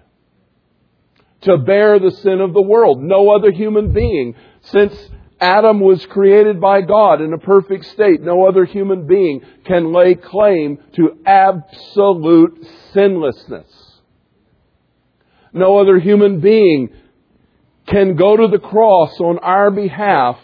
[1.42, 3.02] to bear the sin of the world.
[3.02, 4.36] No other human being.
[4.62, 4.96] Since
[5.46, 8.20] Adam was created by God in a perfect state.
[8.20, 14.02] No other human being can lay claim to absolute sinlessness.
[15.54, 16.90] No other human being
[17.86, 20.40] can go to the cross on our behalf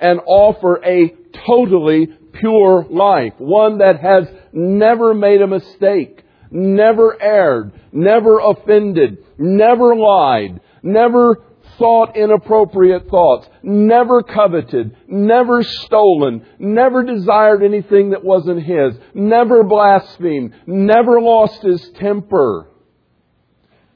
[0.00, 1.14] and offer a
[1.46, 3.34] totally pure life.
[3.38, 11.36] One that has never made a mistake, never erred, never offended, never lied, never
[11.80, 20.54] thought inappropriate thoughts, never coveted, never stolen, never desired anything that wasn't his, never blasphemed,
[20.66, 22.68] never lost his temper.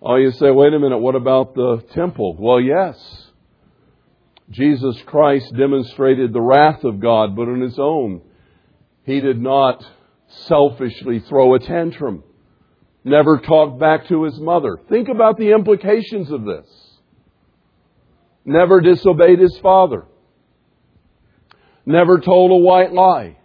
[0.03, 2.37] Oh, you say, wait a minute, what about the temple?
[2.39, 2.97] Well, yes.
[4.51, 8.23] Jesus Christ demonstrated the wrath of God, but on his own.
[9.05, 9.85] He did not
[10.47, 12.25] selfishly throw a tantrum.
[13.05, 14.79] Never talked back to his mother.
[14.89, 16.67] Think about the implications of this.
[18.45, 20.05] Never disobeyed his father.
[21.87, 23.39] Never told a white lie.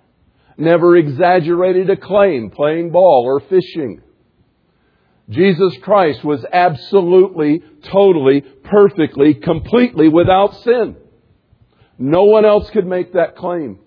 [0.57, 4.01] Never exaggerated a claim, playing ball or fishing.
[5.29, 10.97] Jesus Christ was absolutely, totally, perfectly, completely without sin.
[11.97, 13.79] No one else could make that claim.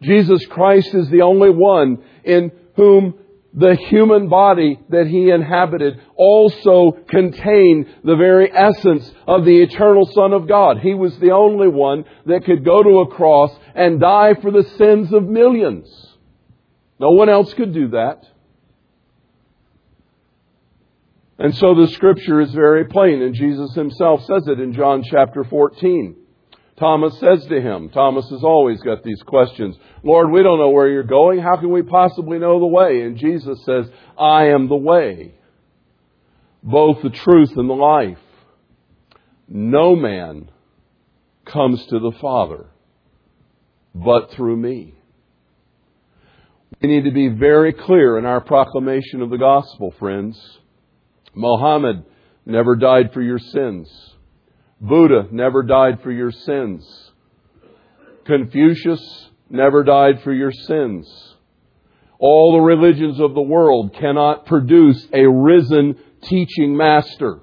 [0.00, 3.14] Jesus Christ is the only one in whom
[3.54, 10.32] the human body that he inhabited also contained the very essence of the eternal Son
[10.32, 10.78] of God.
[10.78, 14.64] He was the only one that could go to a cross and die for the
[14.76, 15.88] sins of millions.
[16.98, 18.24] No one else could do that.
[21.38, 25.44] And so the scripture is very plain, and Jesus himself says it in John chapter
[25.44, 26.16] 14.
[26.78, 29.76] Thomas says to him, Thomas has always got these questions.
[30.02, 31.38] Lord, we don't know where you're going.
[31.38, 33.02] How can we possibly know the way?
[33.02, 33.86] And Jesus says,
[34.18, 35.34] I am the way,
[36.62, 38.18] both the truth and the life.
[39.48, 40.50] No man
[41.44, 42.66] comes to the Father
[43.94, 44.94] but through me.
[46.82, 50.40] We need to be very clear in our proclamation of the gospel, friends.
[51.34, 52.04] Mohammed
[52.44, 54.13] never died for your sins.
[54.86, 56.86] Buddha never died for your sins.
[58.26, 61.08] Confucius never died for your sins.
[62.18, 67.40] All the religions of the world cannot produce a risen teaching master,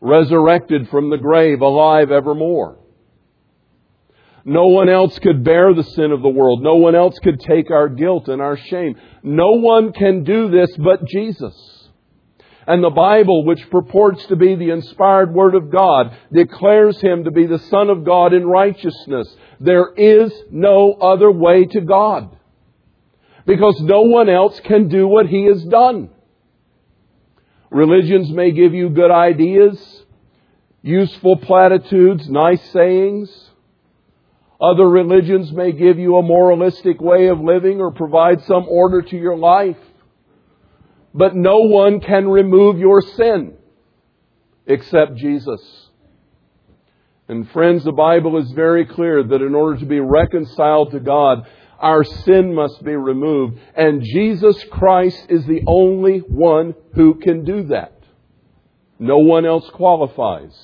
[0.00, 2.78] resurrected from the grave, alive evermore.
[4.46, 6.62] No one else could bear the sin of the world.
[6.62, 8.96] No one else could take our guilt and our shame.
[9.22, 11.73] No one can do this but Jesus.
[12.66, 17.30] And the Bible, which purports to be the inspired Word of God, declares Him to
[17.30, 19.34] be the Son of God in righteousness.
[19.60, 22.36] There is no other way to God.
[23.46, 26.08] Because no one else can do what He has done.
[27.70, 30.04] Religions may give you good ideas,
[30.80, 33.28] useful platitudes, nice sayings.
[34.60, 39.16] Other religions may give you a moralistic way of living or provide some order to
[39.16, 39.76] your life.
[41.14, 43.56] But no one can remove your sin
[44.66, 45.60] except Jesus.
[47.28, 51.46] And friends, the Bible is very clear that in order to be reconciled to God,
[51.78, 53.58] our sin must be removed.
[53.74, 57.92] And Jesus Christ is the only one who can do that.
[58.98, 60.54] No one else qualifies.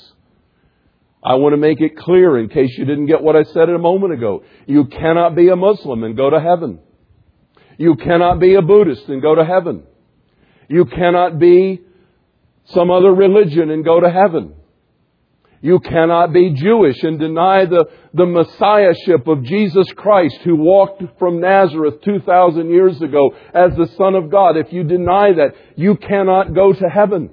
[1.22, 3.78] I want to make it clear in case you didn't get what I said a
[3.78, 4.42] moment ago.
[4.66, 6.80] You cannot be a Muslim and go to heaven.
[7.78, 9.84] You cannot be a Buddhist and go to heaven.
[10.70, 11.80] You cannot be
[12.66, 14.54] some other religion and go to heaven.
[15.60, 21.40] You cannot be Jewish and deny the, the messiahship of Jesus Christ who walked from
[21.40, 24.56] Nazareth 2,000 years ago as the Son of God.
[24.56, 27.30] If you deny that, you cannot go to heaven.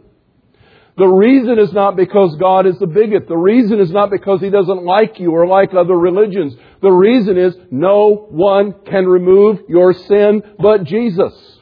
[0.98, 3.28] The reason is not because God is a bigot.
[3.28, 6.56] The reason is not because He doesn't like you or like other religions.
[6.82, 11.57] The reason is no one can remove your sin but Jesus.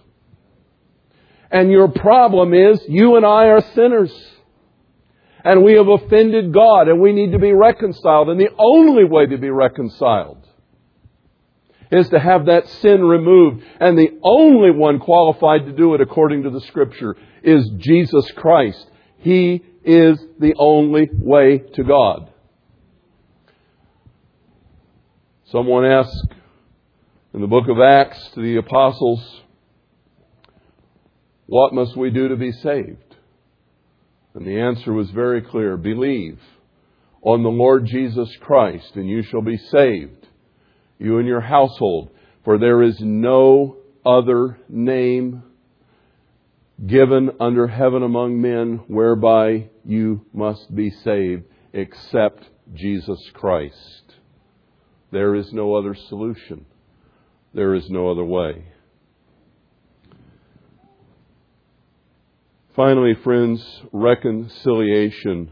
[1.52, 4.14] And your problem is you and I are sinners.
[5.44, 8.30] And we have offended God and we need to be reconciled.
[8.30, 10.46] And the only way to be reconciled
[11.92, 13.64] is to have that sin removed.
[13.80, 18.90] And the only one qualified to do it according to the scripture is Jesus Christ.
[19.20, 22.32] He is the only way to God.
[25.52, 26.34] Someone asked
[27.36, 29.42] in the book of Acts to the apostles,
[31.48, 33.16] what must we do to be saved?
[34.34, 36.40] And the answer was very clear believe
[37.22, 40.28] on the Lord Jesus Christ, and you shall be saved,
[41.00, 42.12] you and your household.
[42.44, 45.44] For there is no other name
[46.86, 51.44] given under heaven among men whereby you must be saved
[51.74, 52.44] except
[52.74, 54.04] Jesus Christ.
[55.12, 56.66] There is no other solution.
[57.54, 58.66] There is no other way.
[62.76, 65.50] Finally, friends, reconciliation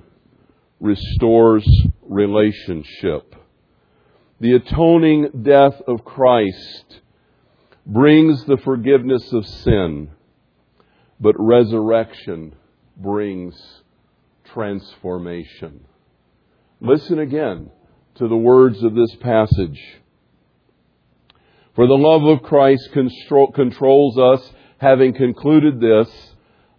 [0.82, 1.65] restores
[2.01, 3.34] relationship.
[4.41, 6.99] The atoning death of Christ
[7.86, 10.09] brings the forgiveness of sin,
[11.17, 12.55] but resurrection
[12.97, 13.55] brings
[14.53, 15.86] transformation.
[16.82, 17.71] Listen again
[18.15, 19.80] to the words of this passage.
[21.74, 26.32] For the love of Christ controls us, having concluded this,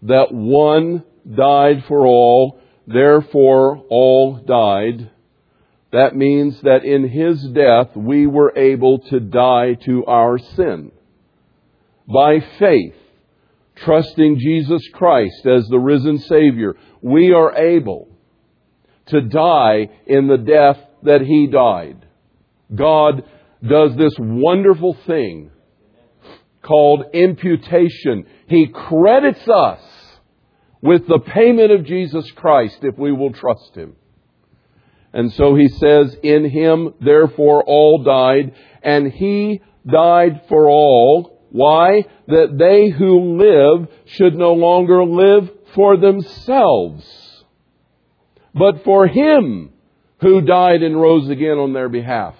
[0.04, 5.10] that one died for all, therefore all died.
[5.92, 10.92] That means that in his death we were able to die to our sin.
[12.06, 12.94] By faith,
[13.76, 18.08] trusting Jesus Christ as the risen Savior, we are able
[19.06, 22.06] to die in the death that he died.
[22.74, 23.24] God
[23.66, 25.50] does this wonderful thing
[26.62, 28.26] called imputation.
[28.48, 29.80] He credits us
[30.84, 33.96] with the payment of Jesus Christ if we will trust Him.
[35.14, 41.40] And so he says, In Him, therefore, all died, and He died for all.
[41.50, 42.04] Why?
[42.28, 47.44] That they who live should no longer live for themselves,
[48.54, 49.72] but for Him
[50.20, 52.34] who died and rose again on their behalf.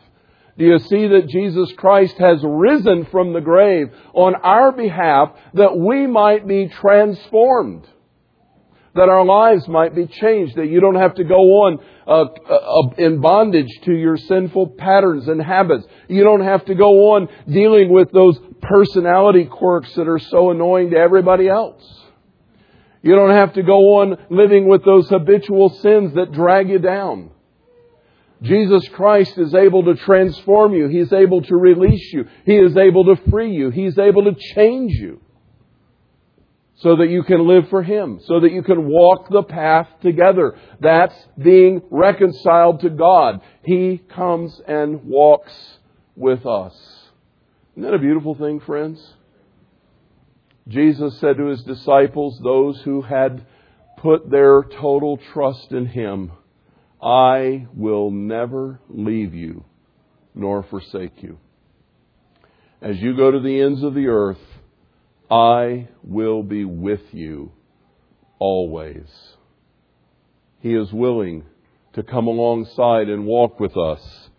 [0.58, 5.76] Do you see that Jesus Christ has risen from the grave on our behalf that
[5.76, 7.88] we might be transformed?
[8.94, 12.94] That our lives might be changed, that you don't have to go on uh, uh,
[12.96, 15.84] in bondage to your sinful patterns and habits.
[16.08, 20.90] You don't have to go on dealing with those personality quirks that are so annoying
[20.90, 21.82] to everybody else.
[23.02, 27.30] You don't have to go on living with those habitual sins that drag you down.
[28.42, 30.88] Jesus Christ is able to transform you.
[30.88, 32.26] He is able to release you.
[32.46, 33.70] He is able to free you.
[33.70, 35.20] He is able to change you
[36.76, 40.56] so that you can live for Him, so that you can walk the path together.
[40.80, 43.40] That's being reconciled to God.
[43.62, 45.52] He comes and walks
[46.16, 46.74] with us.
[47.72, 49.14] Isn't that a beautiful thing, friends?
[50.66, 53.46] Jesus said to His disciples, those who had
[53.98, 56.32] put their total trust in Him,
[57.02, 59.64] I will never leave you
[60.34, 61.38] nor forsake you.
[62.82, 64.38] As you go to the ends of the earth,
[65.34, 67.50] I will be with you
[68.38, 69.08] always.
[70.60, 71.42] He is willing
[71.94, 74.30] to come alongside and walk with us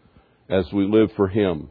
[0.50, 1.70] as we live for Him.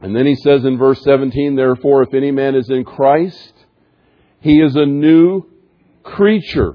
[0.00, 3.52] And then he says in verse 17, Therefore, if any man is in Christ,
[4.40, 5.46] he is a new
[6.02, 6.74] creature.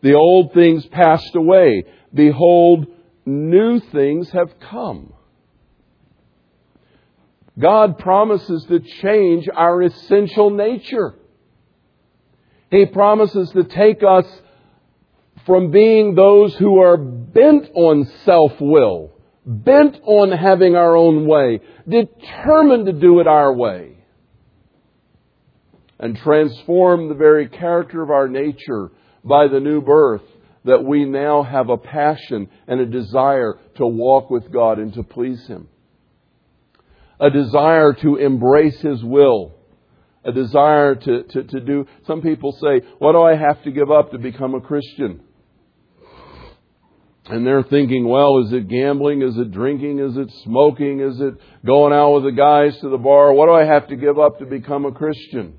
[0.00, 1.84] The old things passed away.
[2.14, 2.86] Behold,
[3.26, 5.12] new things have come.
[7.58, 11.14] God promises to change our essential nature.
[12.70, 14.26] He promises to take us
[15.46, 19.12] from being those who are bent on self will,
[19.44, 23.96] bent on having our own way, determined to do it our way,
[25.98, 28.92] and transform the very character of our nature
[29.24, 30.22] by the new birth
[30.64, 35.02] that we now have a passion and a desire to walk with God and to
[35.02, 35.68] please Him.
[37.20, 39.52] A desire to embrace His will.
[40.24, 41.86] A desire to, to, to do.
[42.06, 45.22] Some people say, What do I have to give up to become a Christian?
[47.26, 49.22] And they're thinking, well, is it gambling?
[49.22, 50.00] Is it drinking?
[50.00, 51.00] Is it smoking?
[51.00, 53.32] Is it going out with the guys to the bar?
[53.32, 55.58] What do I have to give up to become a Christian?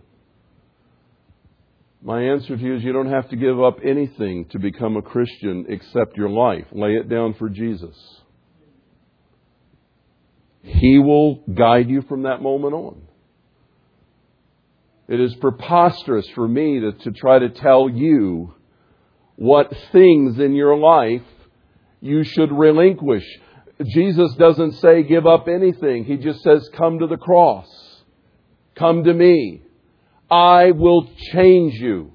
[2.01, 5.01] My answer to you is you don't have to give up anything to become a
[5.01, 6.65] Christian except your life.
[6.73, 7.95] Lay it down for Jesus.
[10.63, 13.01] He will guide you from that moment on.
[15.07, 18.53] It is preposterous for me to, to try to tell you
[19.35, 21.23] what things in your life
[21.99, 23.25] you should relinquish.
[23.85, 26.05] Jesus doesn't say give up anything.
[26.05, 27.67] He just says come to the cross.
[28.75, 29.63] Come to me.
[30.29, 32.13] I will change you.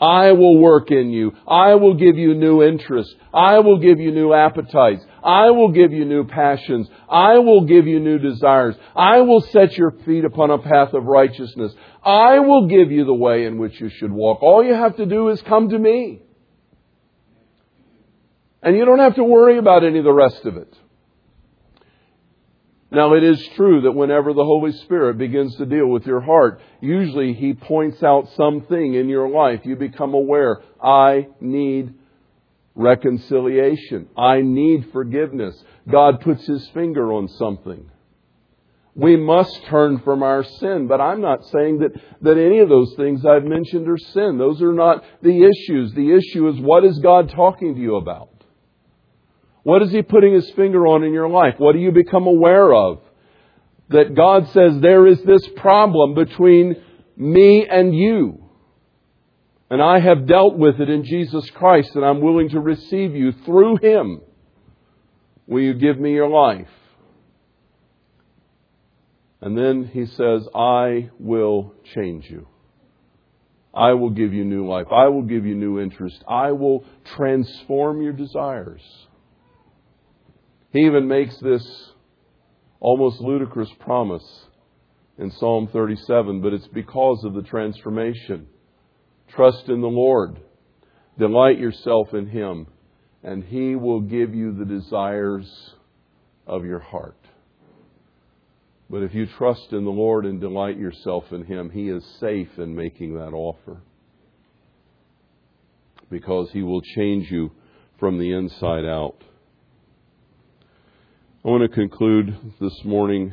[0.00, 1.32] I will work in you.
[1.46, 3.14] I will give you new interests.
[3.34, 5.04] I will give you new appetites.
[5.22, 6.88] I will give you new passions.
[7.08, 8.76] I will give you new desires.
[8.96, 11.72] I will set your feet upon a path of righteousness.
[12.02, 14.42] I will give you the way in which you should walk.
[14.42, 16.22] All you have to do is come to me.
[18.62, 20.74] And you don't have to worry about any of the rest of it.
[22.92, 26.60] Now, it is true that whenever the Holy Spirit begins to deal with your heart,
[26.80, 29.60] usually He points out something in your life.
[29.64, 31.94] You become aware, I need
[32.74, 34.08] reconciliation.
[34.16, 35.62] I need forgiveness.
[35.88, 37.88] God puts His finger on something.
[38.96, 40.88] We must turn from our sin.
[40.88, 44.36] But I'm not saying that, that any of those things I've mentioned are sin.
[44.36, 45.92] Those are not the issues.
[45.92, 48.29] The issue is what is God talking to you about?
[49.62, 51.54] What is He putting His finger on in your life?
[51.58, 53.00] What do you become aware of?
[53.90, 56.76] That God says there is this problem between
[57.16, 58.44] me and you.
[59.68, 63.32] And I have dealt with it in Jesus Christ and I'm willing to receive you
[63.44, 64.20] through Him.
[65.46, 66.68] Will you give me your life?
[69.40, 72.46] And then he says, I will change you.
[73.72, 74.86] I will give you new life.
[74.92, 76.22] I will give you new interest.
[76.28, 76.84] I will
[77.16, 78.82] transform your desires.
[80.72, 81.90] He even makes this
[82.78, 84.46] almost ludicrous promise
[85.18, 88.46] in Psalm 37, but it's because of the transformation.
[89.28, 90.40] Trust in the Lord.
[91.18, 92.66] Delight yourself in Him,
[93.22, 95.74] and He will give you the desires
[96.46, 97.16] of your heart.
[98.88, 102.58] But if you trust in the Lord and delight yourself in Him, He is safe
[102.58, 103.82] in making that offer.
[106.10, 107.50] Because He will change you
[107.98, 109.16] from the inside out.
[111.42, 113.32] I want to conclude this morning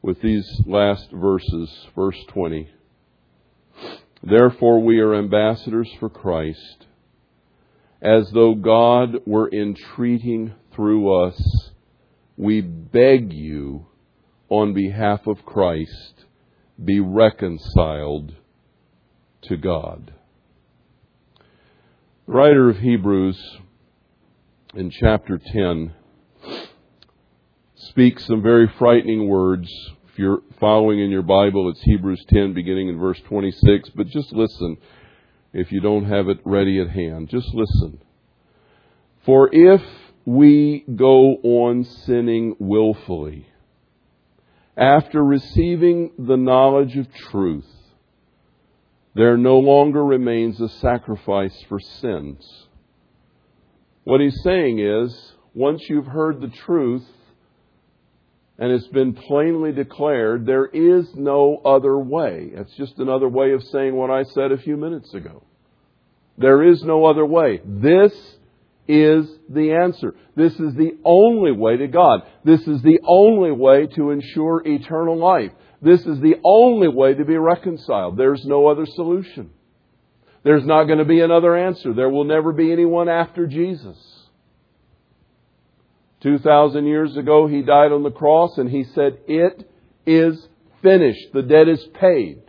[0.00, 2.70] with these last verses, verse 20.
[4.22, 6.86] Therefore, we are ambassadors for Christ,
[8.00, 11.72] as though God were entreating through us.
[12.36, 13.86] We beg you,
[14.48, 16.26] on behalf of Christ,
[16.82, 18.36] be reconciled
[19.42, 20.14] to God.
[22.28, 23.58] The writer of Hebrews
[24.74, 25.92] in chapter 10
[27.96, 29.66] speaks some very frightening words
[30.12, 33.88] if you're following in your Bible, it's Hebrews 10, beginning in verse 26.
[33.94, 34.76] But just listen
[35.54, 37.30] if you don't have it ready at hand.
[37.30, 37.98] Just listen.
[39.24, 39.80] For if
[40.26, 43.46] we go on sinning willfully,
[44.76, 47.72] after receiving the knowledge of truth,
[49.14, 52.66] there no longer remains a sacrifice for sins.
[54.04, 57.06] What he's saying is, once you've heard the truth,
[58.58, 62.50] and it's been plainly declared there is no other way.
[62.52, 65.42] It's just another way of saying what I said a few minutes ago.
[66.38, 67.60] There is no other way.
[67.64, 68.12] This
[68.88, 70.14] is the answer.
[70.36, 72.22] This is the only way to God.
[72.44, 75.52] This is the only way to ensure eternal life.
[75.82, 78.16] This is the only way to be reconciled.
[78.16, 79.50] There's no other solution.
[80.44, 81.92] There's not going to be another answer.
[81.92, 83.96] There will never be anyone after Jesus.
[86.22, 89.68] 2,000 years ago, he died on the cross and he said, It
[90.06, 90.48] is
[90.82, 91.32] finished.
[91.32, 92.42] The debt is paid.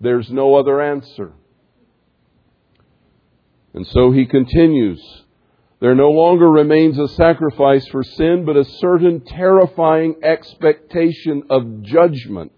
[0.00, 1.32] There's no other answer.
[3.74, 5.02] And so he continues.
[5.80, 12.52] There no longer remains a sacrifice for sin, but a certain terrifying expectation of judgment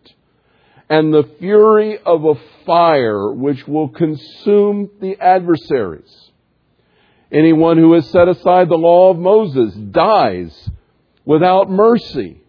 [0.90, 2.34] and the fury of a
[2.66, 6.19] fire which will consume the adversaries.
[7.32, 10.70] Anyone who has set aside the law of Moses dies
[11.24, 12.42] without mercy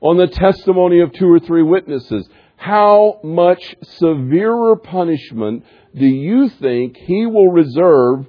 [0.00, 2.28] on the testimony of two or three witnesses.
[2.56, 5.64] How much severer punishment
[5.94, 8.26] do you think he will reserve,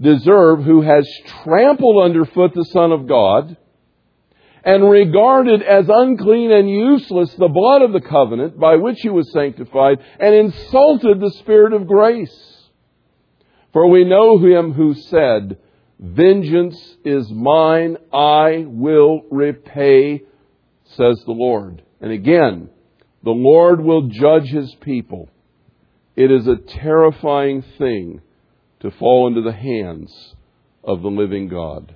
[0.00, 1.08] deserve who has
[1.44, 3.56] trampled underfoot the Son of God
[4.64, 9.32] and regarded as unclean and useless the blood of the covenant by which he was
[9.32, 12.59] sanctified and insulted the Spirit of grace?
[13.72, 15.58] For we know him who said,
[15.98, 20.22] Vengeance is mine, I will repay,
[20.84, 21.82] says the Lord.
[22.00, 22.70] And again,
[23.22, 25.28] the Lord will judge his people.
[26.16, 28.22] It is a terrifying thing
[28.80, 30.34] to fall into the hands
[30.82, 31.94] of the living God.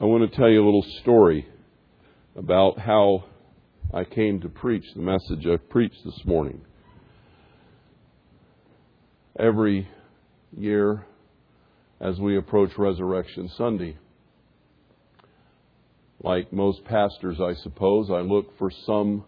[0.00, 1.46] I want to tell you a little story
[2.34, 3.24] about how
[3.92, 6.62] I came to preach the message I've preached this morning
[9.40, 9.88] every
[10.56, 11.06] year
[12.00, 13.96] as we approach Resurrection Sunday.
[16.22, 19.24] Like most pastors, I suppose, I look for some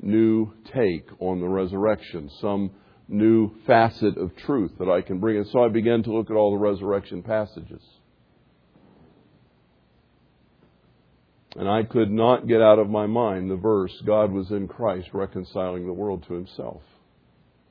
[0.00, 2.70] new take on the resurrection, some
[3.08, 5.38] new facet of truth that I can bring.
[5.38, 7.82] And so I began to look at all the resurrection passages.
[11.56, 15.08] And I could not get out of my mind the verse, God was in Christ
[15.12, 16.82] reconciling the world to himself.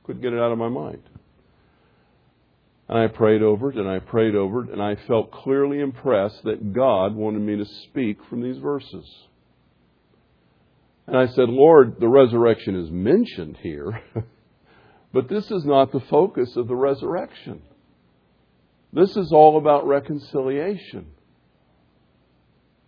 [0.04, 1.02] Couldn't get it out of my mind.
[2.88, 6.42] And I prayed over it and I prayed over it and I felt clearly impressed
[6.44, 9.06] that God wanted me to speak from these verses.
[11.06, 14.02] And I said, Lord, the resurrection is mentioned here,
[15.12, 17.62] but this is not the focus of the resurrection.
[18.92, 21.08] This is all about reconciliation.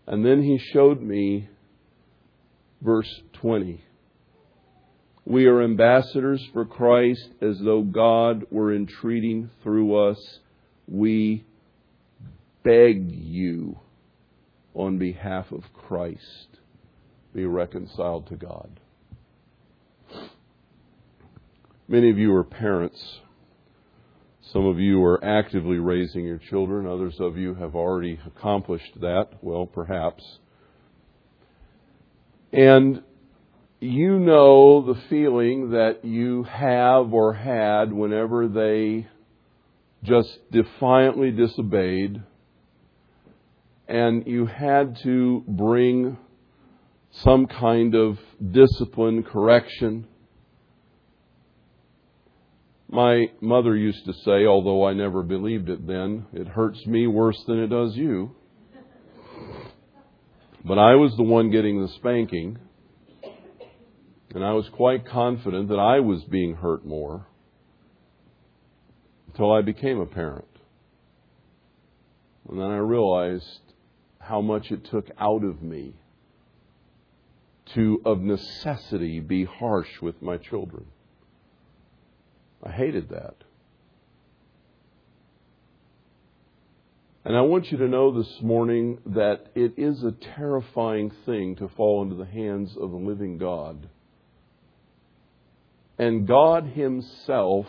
[0.07, 1.49] And then he showed me
[2.81, 3.85] verse 20.
[5.31, 10.19] We are ambassadors for Christ as though God were entreating through us.
[10.89, 11.45] We
[12.65, 13.79] beg you
[14.75, 16.59] on behalf of Christ,
[17.33, 18.81] be reconciled to God.
[21.87, 23.21] Many of you are parents.
[24.53, 26.89] Some of you are actively raising your children.
[26.89, 29.29] Others of you have already accomplished that.
[29.43, 30.25] Well, perhaps.
[32.53, 33.05] And
[33.81, 39.09] you know the feeling that you have or had whenever they
[40.05, 42.23] just defiantly disobeyed
[43.89, 46.17] and you had to bring
[47.11, 48.19] some kind of
[48.53, 50.07] discipline, correction.
[52.89, 57.43] My mother used to say, although I never believed it then, it hurts me worse
[57.47, 58.31] than it does you.
[60.65, 62.59] But I was the one getting the spanking,
[64.35, 67.27] and I was quite confident that I was being hurt more
[69.29, 70.45] until I became a parent.
[72.49, 73.61] And then I realized
[74.19, 75.95] how much it took out of me
[77.75, 80.87] to, of necessity, be harsh with my children.
[82.63, 83.37] I hated that.
[87.25, 91.69] And I want you to know this morning that it is a terrifying thing to
[91.69, 93.89] fall into the hands of the living God.
[96.01, 97.67] And God Himself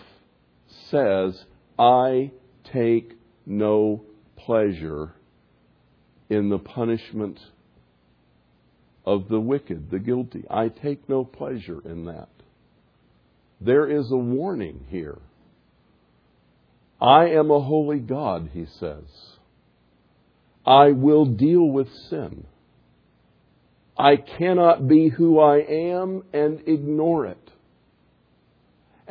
[0.90, 1.44] says,
[1.78, 2.32] I
[2.72, 3.12] take
[3.46, 4.06] no
[4.38, 5.12] pleasure
[6.30, 7.42] in the punishment
[9.06, 10.46] of the wicked, the guilty.
[10.50, 12.30] I take no pleasure in that.
[13.60, 15.18] There is a warning here.
[17.02, 19.04] I am a holy God, he says.
[20.66, 22.46] I will deal with sin.
[23.98, 27.51] I cannot be who I am and ignore it.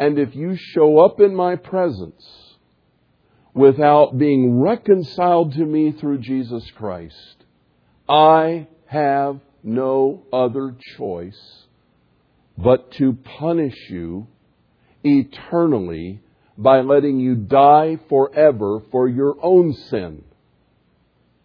[0.01, 2.25] And if you show up in my presence
[3.53, 7.45] without being reconciled to me through Jesus Christ,
[8.09, 11.67] I have no other choice
[12.57, 14.27] but to punish you
[15.05, 16.23] eternally
[16.57, 20.25] by letting you die forever for your own sin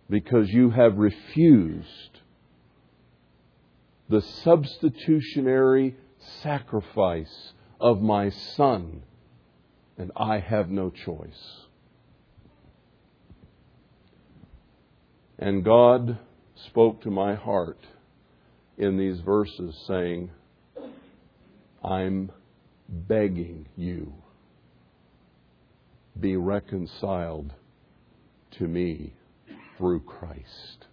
[0.09, 2.21] because you have refused
[4.07, 5.97] the substitutionary
[6.41, 9.03] sacrifice of my Son,
[9.97, 11.65] and I have no choice.
[15.37, 16.17] And God
[16.55, 17.79] spoke to my heart
[18.77, 20.31] in these verses, saying,
[21.83, 22.31] I'm
[22.87, 24.13] begging you,
[26.19, 27.53] be reconciled
[28.51, 29.13] to me
[29.77, 30.85] through Christ.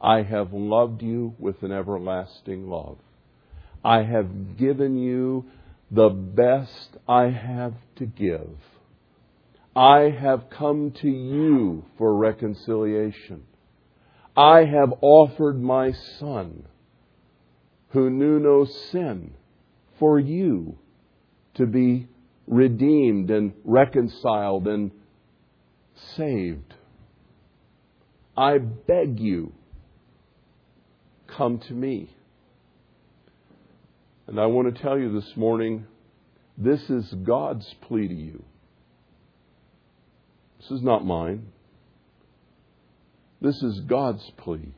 [0.00, 2.98] I have loved you with an everlasting love.
[3.84, 5.44] I have given you
[5.90, 8.56] the best I have to give.
[9.74, 13.44] I have come to you for reconciliation.
[14.36, 16.64] I have offered my Son,
[17.90, 19.34] who knew no sin,
[19.98, 20.78] for you
[21.54, 22.08] to be
[22.46, 24.90] redeemed and reconciled and
[26.16, 26.74] saved.
[28.36, 29.52] I beg you,
[31.26, 32.15] come to me.
[34.26, 35.86] And I want to tell you this morning
[36.58, 38.42] this is God's plea to you.
[40.58, 41.48] This is not mine.
[43.40, 44.74] This is God's plea.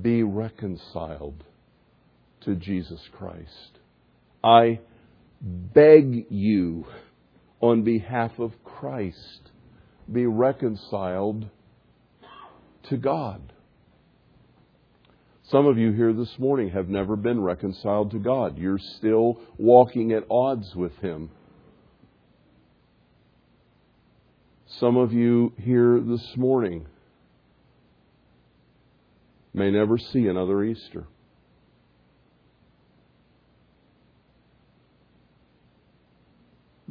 [0.00, 1.44] Be reconciled
[2.42, 3.78] to Jesus Christ.
[4.42, 4.80] I
[5.40, 6.86] beg you,
[7.60, 9.50] on behalf of Christ,
[10.10, 11.50] be reconciled
[12.84, 13.52] to God.
[15.50, 18.56] Some of you here this morning have never been reconciled to God.
[18.56, 21.30] You're still walking at odds with Him.
[24.78, 26.86] Some of you here this morning
[29.52, 31.06] may never see another Easter.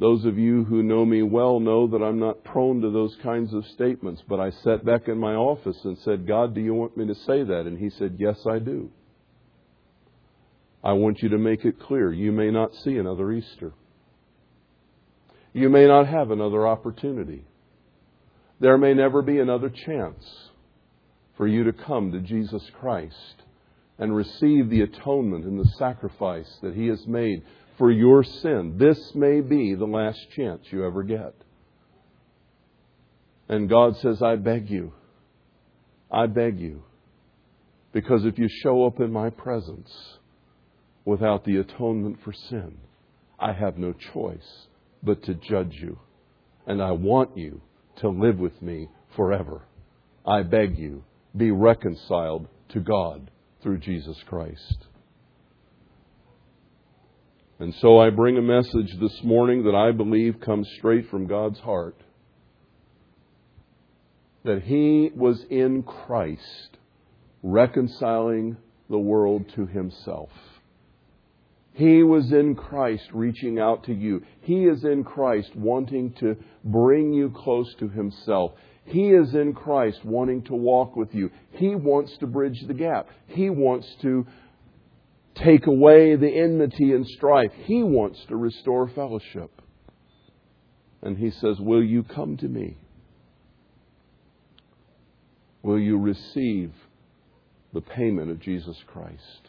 [0.00, 3.52] Those of you who know me well know that I'm not prone to those kinds
[3.52, 6.96] of statements, but I sat back in my office and said, God, do you want
[6.96, 7.66] me to say that?
[7.66, 8.90] And he said, Yes, I do.
[10.82, 12.10] I want you to make it clear.
[12.10, 13.74] You may not see another Easter.
[15.52, 17.44] You may not have another opportunity.
[18.58, 20.24] There may never be another chance
[21.36, 23.42] for you to come to Jesus Christ
[23.98, 27.42] and receive the atonement and the sacrifice that He has made
[27.80, 28.76] for your sin.
[28.76, 31.34] This may be the last chance you ever get.
[33.48, 34.92] And God says, I beg you,
[36.12, 36.82] I beg you,
[37.92, 39.90] Because if you show up in my presence
[41.04, 42.78] without the atonement for sin,
[43.38, 44.66] I have no choice
[45.02, 45.98] but to judge you.
[46.66, 47.62] And I want you
[47.96, 49.62] to live with me forever.
[50.26, 51.02] I beg you,
[51.36, 53.30] be reconciled to God
[53.62, 54.86] through Jesus Christ.
[57.60, 61.58] And so I bring a message this morning that I believe comes straight from God's
[61.58, 61.94] heart.
[64.44, 66.78] That He was in Christ
[67.42, 68.56] reconciling
[68.88, 70.30] the world to Himself.
[71.74, 74.22] He was in Christ reaching out to you.
[74.40, 78.52] He is in Christ wanting to bring you close to Himself.
[78.86, 81.30] He is in Christ wanting to walk with you.
[81.50, 83.08] He wants to bridge the gap.
[83.26, 84.26] He wants to
[85.34, 87.52] take away the enmity and strife.
[87.64, 89.50] He wants to restore fellowship.
[91.02, 92.76] And He says, Will you come to me?
[95.62, 96.72] Will you receive
[97.72, 99.48] the payment of Jesus Christ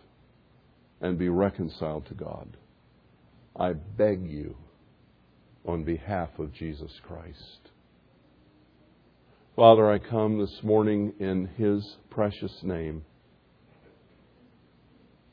[1.00, 2.58] and be reconciled to God?
[3.58, 4.56] I beg you
[5.66, 7.70] on behalf of Jesus Christ.
[9.56, 13.04] Father, I come this morning in His precious name,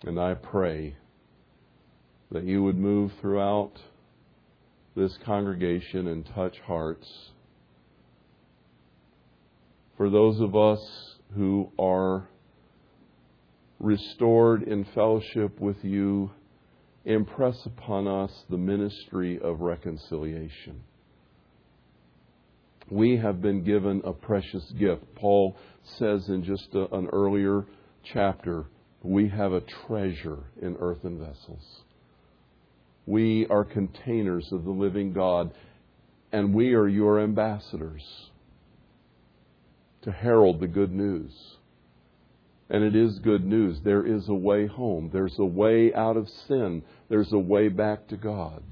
[0.04, 0.96] and I pray
[2.30, 3.72] that you would move throughout
[4.94, 7.08] this congregation and touch hearts.
[9.96, 10.80] For those of us
[11.34, 12.28] who are
[13.80, 16.30] restored in fellowship with you,
[17.04, 20.82] impress upon us the ministry of reconciliation
[22.90, 25.02] we have been given a precious gift.
[25.14, 25.56] Paul
[25.98, 27.64] says in just a, an earlier
[28.12, 28.66] chapter,
[29.02, 31.82] we have a treasure in earthen vessels.
[33.06, 35.52] We are containers of the living God,
[36.32, 38.30] and we are your ambassadors
[40.02, 41.32] to herald the good news.
[42.70, 43.80] And it is good news.
[43.82, 45.10] There is a way home.
[45.12, 46.82] There's a way out of sin.
[47.08, 48.62] There's a way back to God.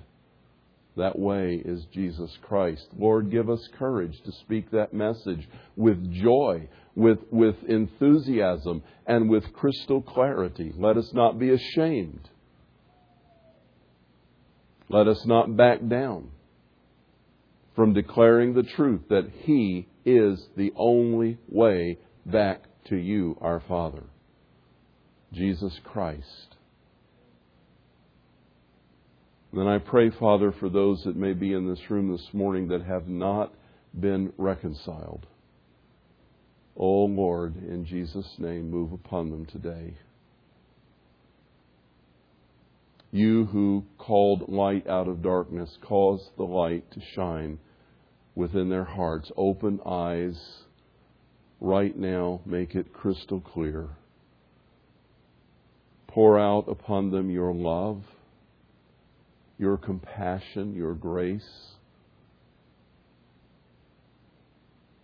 [0.96, 2.86] That way is Jesus Christ.
[2.98, 9.52] Lord, give us courage to speak that message with joy, with, with enthusiasm, and with
[9.52, 10.72] crystal clarity.
[10.76, 12.28] Let us not be ashamed.
[14.88, 16.30] Let us not back down
[17.76, 24.04] from declaring the truth that He is the only way back to you, our Father,
[25.32, 26.56] Jesus Christ.
[29.52, 32.82] Then I pray, Father, for those that may be in this room this morning that
[32.82, 33.52] have not
[33.98, 35.26] been reconciled.
[36.76, 39.94] Oh Lord, in Jesus' name, move upon them today.
[43.10, 47.58] You who called light out of darkness, cause the light to shine
[48.34, 49.32] within their hearts.
[49.36, 50.38] Open eyes
[51.60, 53.88] right now, make it crystal clear.
[56.08, 58.02] Pour out upon them your love
[59.58, 61.75] your compassion, your grace.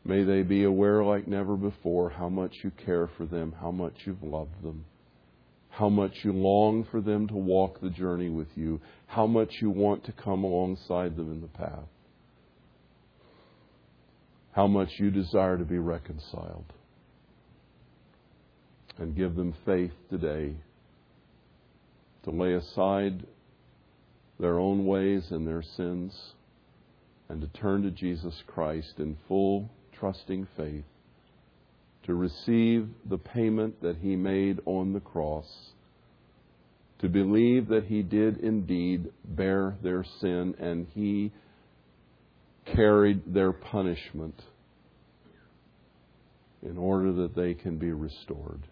[0.04, 3.94] May they be aware like never before how much you care for them, how much
[4.04, 4.84] you've loved them,
[5.70, 9.70] how much you long for them to walk the journey with you, how much you
[9.70, 11.86] want to come alongside them in the path,
[14.52, 16.72] how much you desire to be reconciled.
[18.98, 20.54] And give them faith today
[22.24, 23.24] to lay aside
[24.38, 26.12] their own ways and their sins
[27.28, 29.70] and to turn to Jesus Christ in full
[30.02, 30.82] trusting faith
[32.02, 35.46] to receive the payment that He made on the cross,
[36.98, 41.30] to believe that He did indeed bear their sin and He
[42.74, 44.42] carried their punishment
[46.66, 48.62] in order that they can be restored.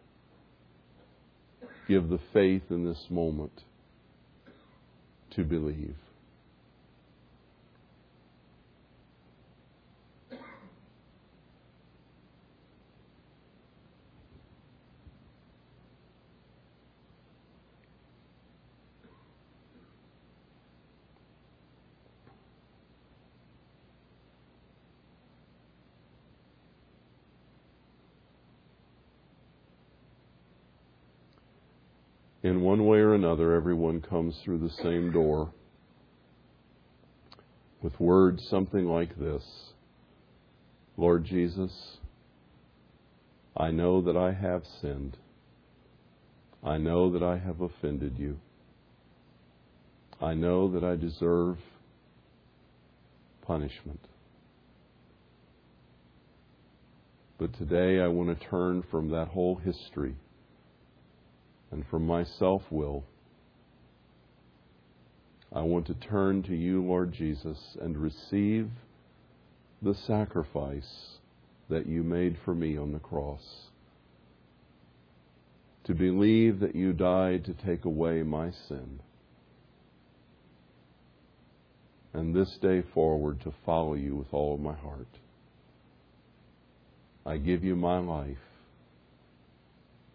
[1.87, 3.53] Give the faith in this moment
[5.37, 5.95] to believe.
[33.31, 35.53] Another, everyone comes through the same door
[37.81, 39.45] with words something like this
[40.97, 41.71] Lord Jesus,
[43.57, 45.17] I know that I have sinned.
[46.65, 48.37] I know that I have offended you.
[50.21, 51.57] I know that I deserve
[53.47, 54.01] punishment.
[57.39, 60.17] But today I want to turn from that whole history
[61.71, 63.05] and from my self will.
[65.53, 68.71] I want to turn to you, Lord Jesus, and receive
[69.83, 71.19] the sacrifice
[71.69, 73.43] that you made for me on the cross.
[75.85, 79.01] To believe that you died to take away my sin.
[82.13, 85.09] And this day forward to follow you with all of my heart.
[87.27, 88.37] I give you my life,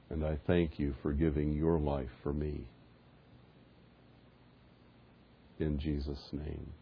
[0.10, 2.68] and I thank you for giving your life for me.
[5.60, 6.74] In Jesus' name.